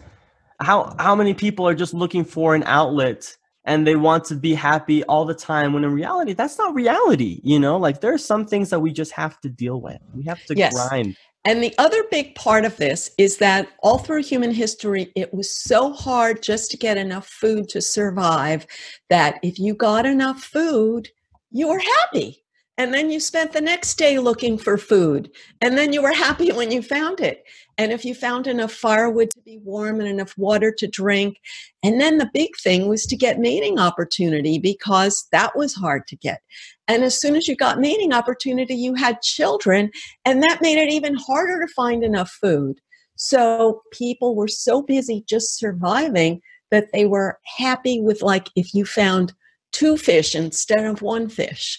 how 0.60 0.94
how 0.98 1.14
many 1.14 1.34
people 1.34 1.66
are 1.66 1.74
just 1.74 1.94
looking 1.94 2.24
for 2.24 2.54
an 2.54 2.62
outlet 2.64 3.36
and 3.64 3.86
they 3.86 3.96
want 3.96 4.24
to 4.24 4.34
be 4.34 4.54
happy 4.54 5.04
all 5.04 5.24
the 5.24 5.34
time 5.34 5.72
when 5.72 5.84
in 5.84 5.92
reality 5.92 6.32
that's 6.32 6.58
not 6.58 6.74
reality 6.74 7.40
you 7.42 7.58
know 7.58 7.76
like 7.76 8.00
there 8.00 8.12
are 8.12 8.18
some 8.18 8.46
things 8.46 8.70
that 8.70 8.80
we 8.80 8.92
just 8.92 9.12
have 9.12 9.40
to 9.40 9.48
deal 9.48 9.80
with 9.80 9.98
we 10.14 10.22
have 10.24 10.42
to 10.44 10.56
yes. 10.56 10.74
grind 10.74 11.16
and 11.44 11.62
the 11.62 11.74
other 11.78 12.04
big 12.10 12.34
part 12.34 12.64
of 12.64 12.76
this 12.76 13.10
is 13.16 13.38
that 13.38 13.68
all 13.82 13.98
through 13.98 14.22
human 14.22 14.50
history 14.50 15.10
it 15.16 15.32
was 15.32 15.50
so 15.50 15.92
hard 15.92 16.42
just 16.42 16.70
to 16.70 16.76
get 16.76 16.96
enough 16.96 17.26
food 17.26 17.68
to 17.68 17.80
survive 17.80 18.66
that 19.08 19.38
if 19.42 19.58
you 19.58 19.74
got 19.74 20.06
enough 20.06 20.42
food 20.42 21.08
you 21.50 21.68
were 21.68 21.80
happy 21.80 22.39
and 22.80 22.94
then 22.94 23.10
you 23.10 23.20
spent 23.20 23.52
the 23.52 23.60
next 23.60 23.98
day 23.98 24.18
looking 24.18 24.56
for 24.56 24.78
food. 24.78 25.30
And 25.60 25.76
then 25.76 25.92
you 25.92 26.00
were 26.00 26.14
happy 26.14 26.50
when 26.58 26.70
you 26.70 26.80
found 26.80 27.20
it. 27.20 27.44
And 27.76 27.92
if 27.92 28.06
you 28.06 28.14
found 28.14 28.46
enough 28.46 28.72
firewood 28.72 29.28
to 29.32 29.42
be 29.42 29.58
warm 29.58 30.00
and 30.00 30.08
enough 30.08 30.32
water 30.38 30.72
to 30.78 30.86
drink. 30.86 31.36
And 31.82 32.00
then 32.00 32.16
the 32.16 32.30
big 32.32 32.56
thing 32.56 32.88
was 32.88 33.04
to 33.04 33.18
get 33.18 33.38
mating 33.38 33.78
opportunity 33.78 34.58
because 34.58 35.28
that 35.30 35.54
was 35.54 35.74
hard 35.74 36.06
to 36.06 36.16
get. 36.16 36.40
And 36.88 37.04
as 37.04 37.20
soon 37.20 37.36
as 37.36 37.46
you 37.46 37.54
got 37.54 37.80
mating 37.80 38.14
opportunity 38.14 38.74
you 38.74 38.94
had 38.94 39.20
children 39.20 39.90
and 40.24 40.42
that 40.42 40.62
made 40.62 40.78
it 40.78 40.90
even 40.90 41.16
harder 41.16 41.60
to 41.60 41.70
find 41.74 42.02
enough 42.02 42.30
food. 42.30 42.80
So 43.16 43.82
people 43.92 44.34
were 44.34 44.48
so 44.48 44.80
busy 44.80 45.22
just 45.28 45.58
surviving 45.58 46.40
that 46.70 46.92
they 46.94 47.04
were 47.04 47.40
happy 47.58 48.00
with 48.00 48.22
like 48.22 48.48
if 48.56 48.72
you 48.72 48.86
found 48.86 49.34
two 49.70 49.98
fish 49.98 50.34
instead 50.34 50.86
of 50.86 51.02
one 51.02 51.28
fish 51.28 51.78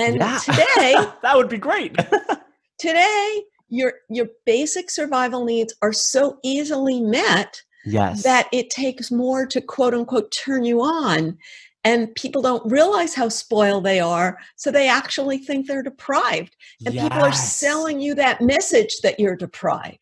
and 0.00 0.16
yeah. 0.16 0.38
today, 0.38 0.94
that 1.22 1.36
would 1.36 1.48
be 1.48 1.58
great. 1.58 1.96
today, 2.78 3.42
your 3.68 3.94
your 4.08 4.28
basic 4.46 4.90
survival 4.90 5.44
needs 5.44 5.74
are 5.82 5.92
so 5.92 6.38
easily 6.42 7.00
met 7.00 7.62
yes. 7.84 8.22
that 8.22 8.48
it 8.52 8.70
takes 8.70 9.10
more 9.10 9.46
to 9.46 9.60
quote 9.60 9.94
unquote 9.94 10.32
turn 10.32 10.64
you 10.64 10.80
on. 10.80 11.38
And 11.82 12.14
people 12.14 12.42
don't 12.42 12.70
realize 12.70 13.14
how 13.14 13.30
spoiled 13.30 13.84
they 13.84 14.00
are, 14.00 14.38
so 14.56 14.70
they 14.70 14.86
actually 14.86 15.38
think 15.38 15.66
they're 15.66 15.82
deprived. 15.82 16.54
And 16.84 16.94
yes. 16.94 17.04
people 17.04 17.22
are 17.22 17.32
selling 17.32 18.00
you 18.00 18.14
that 18.16 18.42
message 18.42 18.98
that 19.02 19.18
you're 19.18 19.36
deprived. 19.36 19.98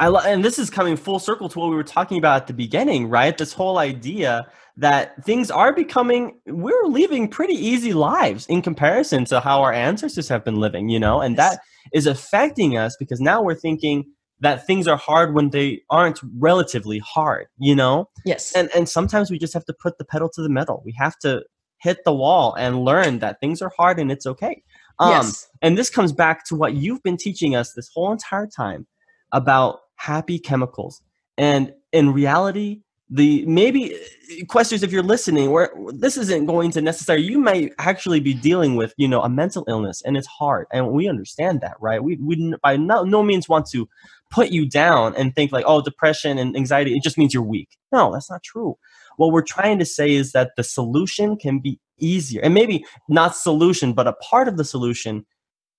I 0.00 0.08
love, 0.08 0.26
and 0.26 0.44
this 0.44 0.58
is 0.58 0.70
coming 0.70 0.96
full 0.96 1.18
circle 1.18 1.48
to 1.48 1.58
what 1.58 1.70
we 1.70 1.76
were 1.76 1.82
talking 1.82 2.18
about 2.18 2.42
at 2.42 2.46
the 2.46 2.52
beginning, 2.52 3.08
right? 3.08 3.36
This 3.36 3.52
whole 3.52 3.78
idea 3.78 4.46
that 4.78 5.24
things 5.24 5.50
are 5.50 5.72
becoming 5.74 6.38
we're 6.46 6.86
living 6.86 7.28
pretty 7.28 7.54
easy 7.54 7.92
lives 7.92 8.46
in 8.46 8.62
comparison 8.62 9.24
to 9.24 9.40
how 9.40 9.60
our 9.60 9.72
ancestors 9.72 10.28
have 10.28 10.44
been 10.44 10.56
living 10.56 10.88
you 10.88 11.00
know? 11.00 11.20
And 11.20 11.36
that 11.36 11.58
is 11.92 12.06
affecting 12.06 12.76
us 12.76 12.96
because 12.96 13.20
now 13.20 13.42
we're 13.42 13.56
thinking 13.56 14.04
that 14.40 14.66
things 14.68 14.86
are 14.86 14.96
hard 14.96 15.34
when 15.34 15.50
they 15.50 15.82
aren't 15.90 16.20
relatively 16.38 17.00
hard 17.00 17.48
you 17.58 17.74
know? 17.74 18.08
Yes. 18.24 18.54
And 18.54 18.70
and 18.74 18.88
sometimes 18.88 19.30
we 19.30 19.38
just 19.38 19.52
have 19.52 19.64
to 19.66 19.74
put 19.74 19.98
the 19.98 20.04
pedal 20.04 20.28
to 20.30 20.42
the 20.42 20.48
metal. 20.48 20.82
We 20.84 20.94
have 20.96 21.18
to 21.20 21.42
hit 21.78 22.04
the 22.04 22.14
wall 22.14 22.54
and 22.54 22.84
learn 22.84 23.18
that 23.18 23.40
things 23.40 23.60
are 23.60 23.72
hard 23.76 23.98
and 23.98 24.12
it's 24.12 24.26
okay. 24.26 24.62
Um 25.00 25.10
yes. 25.10 25.48
and 25.60 25.76
this 25.76 25.90
comes 25.90 26.12
back 26.12 26.44
to 26.46 26.54
what 26.54 26.74
you've 26.74 27.02
been 27.02 27.16
teaching 27.16 27.56
us 27.56 27.72
this 27.72 27.90
whole 27.92 28.12
entire 28.12 28.46
time 28.46 28.86
about 29.32 29.80
happy 29.98 30.38
chemicals. 30.38 31.02
And 31.36 31.72
in 31.92 32.12
reality 32.12 32.80
the 33.10 33.44
maybe 33.46 33.94
uh, 33.94 34.44
Questers 34.44 34.82
if 34.82 34.92
you're 34.92 35.02
listening 35.02 35.50
where 35.50 35.70
this 35.94 36.16
isn't 36.18 36.46
going 36.46 36.70
to 36.72 36.82
necessarily 36.82 37.24
you 37.24 37.38
might 37.38 37.72
actually 37.78 38.20
be 38.20 38.34
dealing 38.34 38.76
with 38.76 38.92
you 38.98 39.08
know 39.08 39.22
a 39.22 39.28
mental 39.28 39.64
illness 39.66 40.02
and 40.04 40.16
it's 40.16 40.26
hard 40.26 40.66
and 40.72 40.90
we 40.90 41.08
understand 41.08 41.60
that 41.62 41.76
right? 41.80 42.02
We, 42.02 42.16
we 42.16 42.54
by 42.62 42.76
no, 42.76 43.04
no 43.04 43.22
means 43.22 43.48
want 43.48 43.66
to 43.70 43.88
put 44.30 44.50
you 44.50 44.68
down 44.68 45.14
and 45.16 45.34
think 45.34 45.52
like 45.52 45.64
oh 45.66 45.80
depression 45.80 46.36
and 46.36 46.54
anxiety 46.54 46.94
it 46.94 47.02
just 47.02 47.16
means 47.16 47.32
you're 47.32 47.42
weak. 47.42 47.78
No 47.92 48.12
that's 48.12 48.30
not 48.30 48.42
true. 48.42 48.76
What 49.16 49.32
we're 49.32 49.42
trying 49.42 49.78
to 49.78 49.86
say 49.86 50.14
is 50.14 50.32
that 50.32 50.50
the 50.56 50.62
solution 50.62 51.36
can 51.36 51.60
be 51.60 51.80
easier 51.98 52.42
and 52.42 52.52
maybe 52.52 52.84
not 53.08 53.34
solution 53.34 53.94
but 53.94 54.06
a 54.06 54.12
part 54.12 54.48
of 54.48 54.56
the 54.58 54.64
solution 54.64 55.24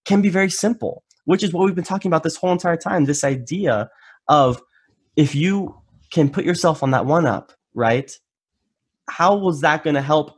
can 0.04 0.22
be 0.22 0.30
very 0.30 0.50
simple 0.50 1.04
which 1.26 1.44
is 1.44 1.54
what 1.54 1.64
we've 1.64 1.76
been 1.76 1.84
talking 1.84 2.10
about 2.10 2.24
this 2.24 2.36
whole 2.36 2.52
entire 2.52 2.76
time 2.76 3.06
this 3.06 3.24
idea 3.24 3.90
of 4.30 4.62
if 5.16 5.36
you 5.36 5.76
can 6.12 6.30
put 6.30 6.46
yourself 6.46 6.82
on 6.82 6.92
that 6.92 7.06
one 7.06 7.26
up, 7.26 7.52
right? 7.74 8.12
How 9.10 9.36
was 9.36 9.62
that 9.62 9.84
going 9.84 9.96
to 9.96 10.02
help 10.02 10.38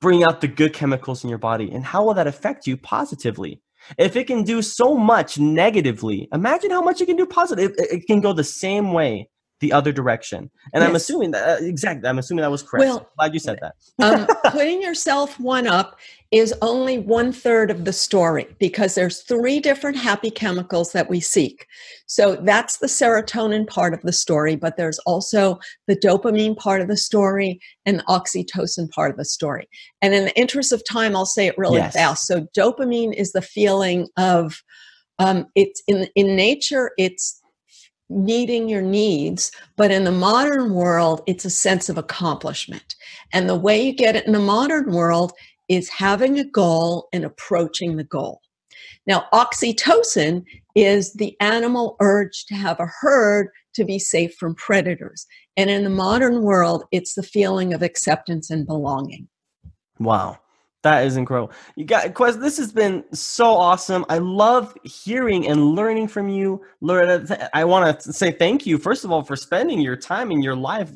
bring 0.00 0.24
out 0.24 0.40
the 0.40 0.48
good 0.48 0.72
chemicals 0.72 1.22
in 1.22 1.30
your 1.30 1.38
body? 1.38 1.70
And 1.70 1.84
how 1.84 2.04
will 2.04 2.14
that 2.14 2.26
affect 2.26 2.66
you 2.66 2.76
positively? 2.76 3.62
If 3.98 4.16
it 4.16 4.26
can 4.26 4.42
do 4.42 4.62
so 4.62 4.96
much 4.96 5.38
negatively, 5.38 6.28
imagine 6.32 6.70
how 6.70 6.82
much 6.82 7.00
it 7.00 7.06
can 7.06 7.16
do 7.16 7.26
positive. 7.26 7.72
It, 7.78 7.92
it 7.92 8.06
can 8.06 8.20
go 8.20 8.32
the 8.32 8.44
same 8.44 8.92
way 8.92 9.28
the 9.62 9.72
other 9.72 9.92
direction. 9.92 10.50
And 10.74 10.82
yes. 10.82 10.88
I'm 10.88 10.96
assuming 10.96 11.30
that 11.30 11.62
uh, 11.62 11.64
exactly. 11.64 12.08
I'm 12.08 12.18
assuming 12.18 12.42
that 12.42 12.50
was 12.50 12.64
correct. 12.64 12.84
Well, 12.84 13.08
glad 13.16 13.32
you 13.32 13.38
said 13.40 13.60
that. 13.62 13.74
um, 14.04 14.26
putting 14.52 14.82
yourself 14.82 15.38
one 15.40 15.68
up 15.68 15.98
is 16.32 16.52
only 16.62 16.98
one 16.98 17.32
third 17.32 17.70
of 17.70 17.84
the 17.84 17.92
story 17.92 18.48
because 18.58 18.96
there's 18.96 19.22
three 19.22 19.60
different 19.60 19.96
happy 19.96 20.30
chemicals 20.30 20.92
that 20.92 21.08
we 21.08 21.20
seek. 21.20 21.66
So 22.06 22.36
that's 22.36 22.78
the 22.78 22.88
serotonin 22.88 23.68
part 23.68 23.94
of 23.94 24.02
the 24.02 24.12
story, 24.12 24.56
but 24.56 24.76
there's 24.76 24.98
also 25.00 25.60
the 25.86 25.96
dopamine 25.96 26.56
part 26.56 26.80
of 26.80 26.88
the 26.88 26.96
story 26.96 27.60
and 27.86 28.00
the 28.00 28.04
oxytocin 28.04 28.90
part 28.90 29.12
of 29.12 29.16
the 29.16 29.24
story. 29.24 29.68
And 30.00 30.12
in 30.12 30.24
the 30.24 30.36
interest 30.36 30.72
of 30.72 30.82
time, 30.90 31.14
I'll 31.14 31.24
say 31.24 31.46
it 31.46 31.56
really 31.56 31.76
yes. 31.76 31.94
fast. 31.94 32.26
So 32.26 32.48
dopamine 32.56 33.14
is 33.14 33.30
the 33.30 33.42
feeling 33.42 34.08
of 34.16 34.60
um, 35.20 35.46
it's 35.54 35.82
in 35.86 36.08
in 36.16 36.34
nature. 36.34 36.90
It's 36.98 37.41
meeting 38.12 38.68
your 38.68 38.82
needs, 38.82 39.50
but 39.76 39.90
in 39.90 40.04
the 40.04 40.12
modern 40.12 40.74
world, 40.74 41.22
it's 41.26 41.44
a 41.44 41.50
sense 41.50 41.88
of 41.88 41.98
accomplishment. 41.98 42.94
And 43.32 43.48
the 43.48 43.56
way 43.56 43.82
you 43.82 43.92
get 43.92 44.16
it 44.16 44.26
in 44.26 44.32
the 44.32 44.38
modern 44.38 44.92
world 44.92 45.32
is 45.68 45.88
having 45.88 46.38
a 46.38 46.44
goal 46.44 47.08
and 47.12 47.24
approaching 47.24 47.96
the 47.96 48.04
goal. 48.04 48.40
Now, 49.06 49.26
oxytocin 49.32 50.44
is 50.74 51.12
the 51.14 51.36
animal 51.40 51.96
urge 52.00 52.44
to 52.46 52.54
have 52.54 52.78
a 52.78 52.90
herd 53.00 53.48
to 53.74 53.84
be 53.84 53.98
safe 53.98 54.34
from 54.34 54.54
predators. 54.54 55.26
And 55.56 55.70
in 55.70 55.84
the 55.84 55.90
modern 55.90 56.42
world, 56.42 56.84
it's 56.92 57.14
the 57.14 57.22
feeling 57.22 57.74
of 57.74 57.82
acceptance 57.82 58.50
and 58.50 58.66
belonging. 58.66 59.28
Wow. 59.98 60.38
That 60.82 61.06
is 61.06 61.16
incredible. 61.16 61.52
You 61.76 61.84
got 61.84 62.12
Quest. 62.14 62.40
This 62.40 62.56
has 62.58 62.72
been 62.72 63.04
so 63.14 63.46
awesome. 63.46 64.04
I 64.08 64.18
love 64.18 64.76
hearing 64.82 65.46
and 65.46 65.76
learning 65.76 66.08
from 66.08 66.28
you, 66.28 66.60
Loretta. 66.80 67.48
I 67.54 67.64
want 67.64 68.00
to 68.00 68.12
say 68.12 68.32
thank 68.32 68.66
you 68.66 68.78
first 68.78 69.04
of 69.04 69.12
all 69.12 69.22
for 69.22 69.36
spending 69.36 69.80
your 69.80 69.94
time 69.94 70.32
and 70.32 70.42
your 70.42 70.56
life 70.56 70.90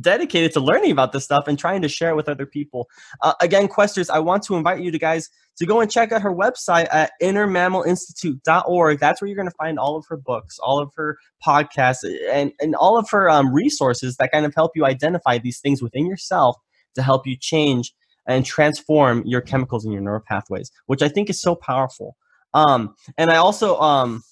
dedicated 0.00 0.54
to 0.54 0.60
learning 0.60 0.90
about 0.90 1.12
this 1.12 1.24
stuff 1.24 1.48
and 1.48 1.58
trying 1.58 1.82
to 1.82 1.88
share 1.88 2.10
it 2.10 2.16
with 2.16 2.30
other 2.30 2.46
people. 2.46 2.88
Uh, 3.20 3.34
again, 3.42 3.68
Questers, 3.68 4.08
I 4.08 4.20
want 4.20 4.42
to 4.44 4.56
invite 4.56 4.80
you 4.80 4.90
to 4.90 4.98
guys 4.98 5.28
to 5.58 5.66
go 5.66 5.80
and 5.80 5.90
check 5.90 6.12
out 6.12 6.22
her 6.22 6.34
website 6.34 6.86
at 6.90 7.12
innermammalinstitute.org. 7.22 8.98
That's 8.98 9.20
where 9.20 9.28
you're 9.28 9.36
going 9.36 9.48
to 9.48 9.56
find 9.58 9.78
all 9.78 9.96
of 9.96 10.06
her 10.08 10.16
books, 10.16 10.58
all 10.60 10.78
of 10.78 10.92
her 10.96 11.18
podcasts, 11.46 12.08
and 12.30 12.52
and 12.58 12.74
all 12.74 12.96
of 12.96 13.10
her 13.10 13.28
um, 13.28 13.52
resources 13.52 14.16
that 14.16 14.32
kind 14.32 14.46
of 14.46 14.54
help 14.54 14.72
you 14.74 14.86
identify 14.86 15.36
these 15.36 15.60
things 15.60 15.82
within 15.82 16.06
yourself 16.06 16.56
to 16.94 17.02
help 17.02 17.26
you 17.26 17.36
change 17.38 17.92
and 18.26 18.44
transform 18.44 19.22
your 19.24 19.40
chemicals 19.40 19.84
in 19.84 19.92
your 19.92 20.02
neural 20.02 20.20
pathways, 20.20 20.70
which 20.86 21.02
I 21.02 21.08
think 21.08 21.30
is 21.30 21.40
so 21.40 21.54
powerful. 21.54 22.16
Um, 22.54 22.94
and 23.18 23.30
I 23.30 23.36
also 23.36 23.78
um, 23.80 24.22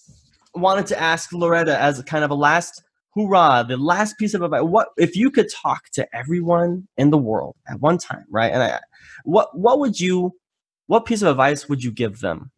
wanted 0.54 0.86
to 0.86 1.00
ask 1.00 1.32
Loretta 1.32 1.80
as 1.80 2.02
kind 2.02 2.24
of 2.24 2.30
a 2.30 2.34
last 2.34 2.82
hoorah, 3.14 3.64
the 3.68 3.76
last 3.76 4.18
piece 4.18 4.34
of 4.34 4.42
advice. 4.42 4.62
What 4.62 4.88
if 4.96 5.14
you 5.16 5.30
could 5.30 5.48
talk 5.50 5.90
to 5.92 6.06
everyone 6.14 6.88
in 6.96 7.10
the 7.10 7.18
world 7.18 7.56
at 7.68 7.80
one 7.80 7.98
time, 7.98 8.24
right? 8.30 8.52
And 8.52 8.62
I, 8.62 8.80
what 9.24 9.56
what 9.56 9.78
would 9.78 10.00
you, 10.00 10.32
what 10.86 11.06
piece 11.06 11.22
of 11.22 11.28
advice 11.28 11.68
would 11.68 11.84
you 11.84 11.92
give 11.92 12.20
them? 12.20 12.50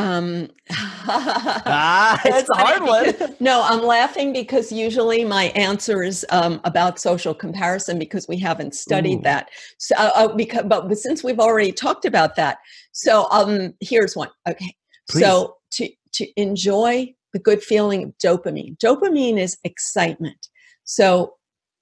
Um, 0.00 0.48
ah, 0.70 2.20
it's, 2.24 2.48
a 2.50 2.54
hard 2.54 2.82
one. 2.82 3.34
no, 3.40 3.62
I'm 3.62 3.82
laughing 3.82 4.32
because 4.32 4.72
usually 4.72 5.24
my 5.24 5.44
answer 5.56 6.02
is 6.02 6.24
um, 6.30 6.60
about 6.64 6.98
social 6.98 7.34
comparison 7.34 7.98
because 7.98 8.26
we 8.28 8.38
haven't 8.38 8.74
studied 8.74 9.18
Ooh. 9.18 9.22
that. 9.22 9.50
So, 9.78 9.94
uh, 9.96 10.10
uh 10.14 10.28
because, 10.28 10.64
but 10.66 10.96
since 10.96 11.22
we've 11.22 11.40
already 11.40 11.72
talked 11.72 12.04
about 12.04 12.36
that, 12.36 12.58
so 12.92 13.26
um, 13.30 13.74
here's 13.80 14.16
one. 14.16 14.30
Okay, 14.48 14.74
Please. 15.08 15.20
so 15.20 15.56
to 15.72 15.88
to 16.12 16.40
enjoy 16.40 17.14
the 17.32 17.38
good 17.38 17.62
feeling 17.62 18.04
of 18.04 18.18
dopamine. 18.18 18.76
Dopamine 18.78 19.38
is 19.38 19.58
excitement. 19.64 20.48
So 20.84 21.34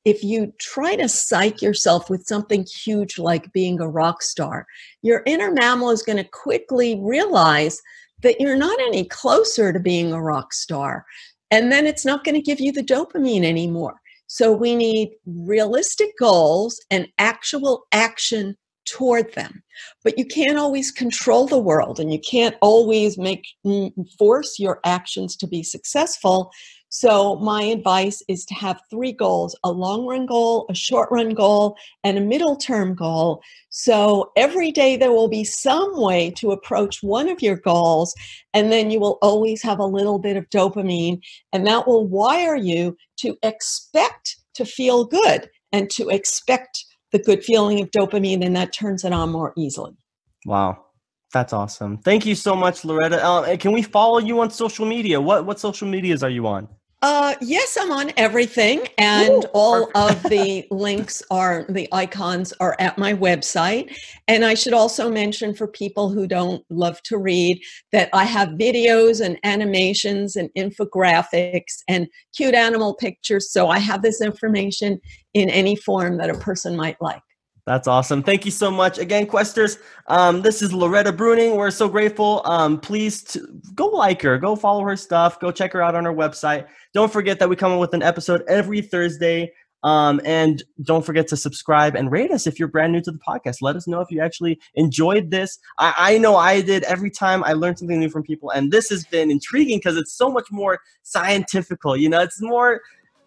if 0.04 0.22
you 0.24 0.52
try 0.58 0.96
to 0.96 1.08
psych 1.08 1.60
yourself 1.60 2.08
with 2.08 2.26
something 2.26 2.64
huge 2.64 3.18
like 3.18 3.52
being 3.52 3.80
a 3.80 3.88
rock 3.88 4.22
star, 4.22 4.66
your 5.02 5.22
inner 5.26 5.52
mammal 5.52 5.90
is 5.90 6.02
going 6.02 6.18
to 6.18 6.24
quickly 6.24 6.98
realize 7.00 7.80
that 8.22 8.40
you're 8.40 8.56
not 8.56 8.78
any 8.80 9.04
closer 9.04 9.72
to 9.72 9.80
being 9.80 10.12
a 10.12 10.22
rock 10.22 10.52
star. 10.52 11.04
And 11.50 11.72
then 11.72 11.86
it's 11.86 12.04
not 12.04 12.24
going 12.24 12.34
to 12.34 12.42
give 12.42 12.60
you 12.60 12.72
the 12.72 12.82
dopamine 12.82 13.44
anymore. 13.44 14.00
So 14.26 14.52
we 14.52 14.74
need 14.74 15.10
realistic 15.26 16.10
goals 16.18 16.80
and 16.90 17.08
actual 17.18 17.84
action 17.92 18.56
toward 18.84 19.32
them. 19.34 19.62
But 20.04 20.18
you 20.18 20.24
can't 20.24 20.58
always 20.58 20.90
control 20.90 21.46
the 21.46 21.58
world 21.58 22.00
and 22.00 22.12
you 22.12 22.18
can't 22.18 22.56
always 22.60 23.18
make 23.18 23.46
mm, 23.64 23.92
force 24.18 24.58
your 24.58 24.80
actions 24.84 25.36
to 25.36 25.46
be 25.46 25.62
successful. 25.62 26.50
So, 26.90 27.36
my 27.36 27.62
advice 27.62 28.22
is 28.28 28.44
to 28.46 28.54
have 28.54 28.80
three 28.90 29.12
goals 29.12 29.56
a 29.62 29.70
long 29.70 30.06
run 30.06 30.26
goal, 30.26 30.66
a 30.70 30.74
short 30.74 31.10
run 31.10 31.30
goal, 31.34 31.76
and 32.02 32.16
a 32.16 32.22
middle 32.22 32.56
term 32.56 32.94
goal. 32.94 33.42
So, 33.70 34.32
every 34.36 34.72
day 34.72 34.96
there 34.96 35.12
will 35.12 35.28
be 35.28 35.44
some 35.44 36.00
way 36.00 36.30
to 36.32 36.50
approach 36.50 37.02
one 37.02 37.28
of 37.28 37.42
your 37.42 37.56
goals, 37.56 38.14
and 38.54 38.72
then 38.72 38.90
you 38.90 39.00
will 39.00 39.18
always 39.20 39.62
have 39.62 39.78
a 39.78 39.84
little 39.84 40.18
bit 40.18 40.36
of 40.36 40.48
dopamine, 40.50 41.20
and 41.52 41.66
that 41.66 41.86
will 41.86 42.06
wire 42.06 42.56
you 42.56 42.96
to 43.18 43.36
expect 43.42 44.36
to 44.54 44.64
feel 44.64 45.04
good 45.04 45.50
and 45.72 45.90
to 45.90 46.08
expect 46.08 46.84
the 47.12 47.18
good 47.18 47.44
feeling 47.44 47.80
of 47.80 47.90
dopamine, 47.90 48.44
and 48.44 48.56
that 48.56 48.72
turns 48.72 49.04
it 49.04 49.12
on 49.12 49.30
more 49.30 49.52
easily. 49.56 49.92
Wow. 50.46 50.84
That's 51.32 51.52
awesome. 51.52 51.98
Thank 51.98 52.24
you 52.24 52.34
so 52.34 52.56
much, 52.56 52.84
Loretta. 52.84 53.24
Um, 53.26 53.58
can 53.58 53.72
we 53.72 53.82
follow 53.82 54.18
you 54.18 54.40
on 54.40 54.50
social 54.50 54.86
media? 54.86 55.20
What 55.20 55.44
what 55.44 55.60
social 55.60 55.86
medias 55.86 56.22
are 56.22 56.30
you 56.30 56.46
on? 56.46 56.68
Uh, 57.00 57.36
yes, 57.40 57.78
I'm 57.80 57.92
on 57.92 58.10
everything, 58.16 58.88
and 58.98 59.44
Ooh, 59.44 59.48
all 59.54 59.88
of 59.94 60.20
the 60.24 60.66
links 60.72 61.22
are 61.30 61.64
the 61.68 61.88
icons 61.92 62.52
are 62.58 62.74
at 62.80 62.98
my 62.98 63.14
website. 63.14 63.96
And 64.26 64.44
I 64.44 64.54
should 64.54 64.72
also 64.72 65.08
mention 65.08 65.54
for 65.54 65.68
people 65.68 66.08
who 66.08 66.26
don't 66.26 66.64
love 66.70 67.00
to 67.04 67.16
read 67.16 67.62
that 67.92 68.08
I 68.12 68.24
have 68.24 68.48
videos 68.50 69.24
and 69.24 69.38
animations 69.44 70.34
and 70.34 70.50
infographics 70.58 71.82
and 71.86 72.08
cute 72.36 72.54
animal 72.54 72.94
pictures. 72.94 73.52
So 73.52 73.68
I 73.68 73.78
have 73.78 74.02
this 74.02 74.20
information 74.20 75.00
in 75.34 75.50
any 75.50 75.76
form 75.76 76.16
that 76.16 76.30
a 76.30 76.34
person 76.34 76.76
might 76.76 77.00
like. 77.00 77.22
That's 77.68 77.86
awesome. 77.86 78.22
Thank 78.22 78.46
you 78.46 78.50
so 78.50 78.70
much. 78.70 78.96
Again, 78.96 79.26
Questers, 79.26 79.78
um, 80.06 80.40
this 80.40 80.62
is 80.62 80.72
Loretta 80.72 81.12
Breuning. 81.12 81.54
We're 81.54 81.70
so 81.70 81.86
grateful. 81.86 82.40
Um, 82.46 82.80
please 82.80 83.22
t- 83.22 83.40
go 83.74 83.88
like 83.88 84.22
her, 84.22 84.38
go 84.38 84.56
follow 84.56 84.82
her 84.84 84.96
stuff, 84.96 85.38
go 85.38 85.52
check 85.52 85.74
her 85.74 85.82
out 85.82 85.94
on 85.94 86.06
her 86.06 86.14
website. 86.14 86.66
Don't 86.98 87.12
forget 87.12 87.38
that 87.38 87.48
we 87.48 87.54
come 87.54 87.70
up 87.70 87.78
with 87.78 87.94
an 87.94 88.02
episode 88.02 88.42
every 88.48 88.80
Thursday. 88.80 89.52
Um, 89.84 90.20
and 90.24 90.64
don't 90.82 91.06
forget 91.06 91.28
to 91.28 91.36
subscribe 91.36 91.94
and 91.94 92.10
rate 92.10 92.32
us 92.32 92.48
if 92.48 92.58
you're 92.58 92.66
brand 92.66 92.92
new 92.92 93.00
to 93.02 93.12
the 93.12 93.20
podcast. 93.20 93.58
Let 93.62 93.76
us 93.76 93.86
know 93.86 94.00
if 94.00 94.10
you 94.10 94.20
actually 94.20 94.58
enjoyed 94.74 95.30
this. 95.30 95.60
I, 95.78 95.94
I 95.96 96.18
know 96.18 96.34
I 96.34 96.60
did 96.60 96.82
every 96.82 97.12
time 97.12 97.44
I 97.44 97.52
learned 97.52 97.78
something 97.78 98.00
new 98.00 98.10
from 98.10 98.24
people. 98.24 98.50
And 98.50 98.72
this 98.72 98.88
has 98.88 99.04
been 99.04 99.30
intriguing 99.30 99.78
because 99.78 99.96
it's 99.96 100.12
so 100.12 100.28
much 100.28 100.48
more 100.50 100.80
scientifical. 101.04 101.96
You 101.96 102.08
know, 102.08 102.20
it's 102.20 102.42
more 102.42 102.80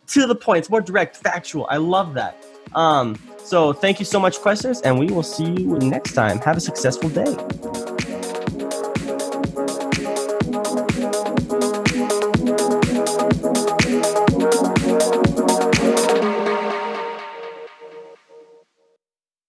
to 0.08 0.28
the 0.28 0.36
point, 0.36 0.60
it's 0.60 0.70
more 0.70 0.82
direct, 0.82 1.16
factual. 1.16 1.66
I 1.70 1.78
love 1.78 2.14
that. 2.16 2.44
Um, 2.76 3.18
so 3.38 3.72
thank 3.72 4.00
you 4.00 4.06
so 4.06 4.20
much, 4.20 4.38
Questers, 4.40 4.82
and 4.84 5.00
we 5.00 5.06
will 5.06 5.24
see 5.24 5.50
you 5.50 5.80
next 5.80 6.12
time. 6.12 6.40
Have 6.40 6.58
a 6.58 6.60
successful 6.60 7.08
day. 7.08 7.38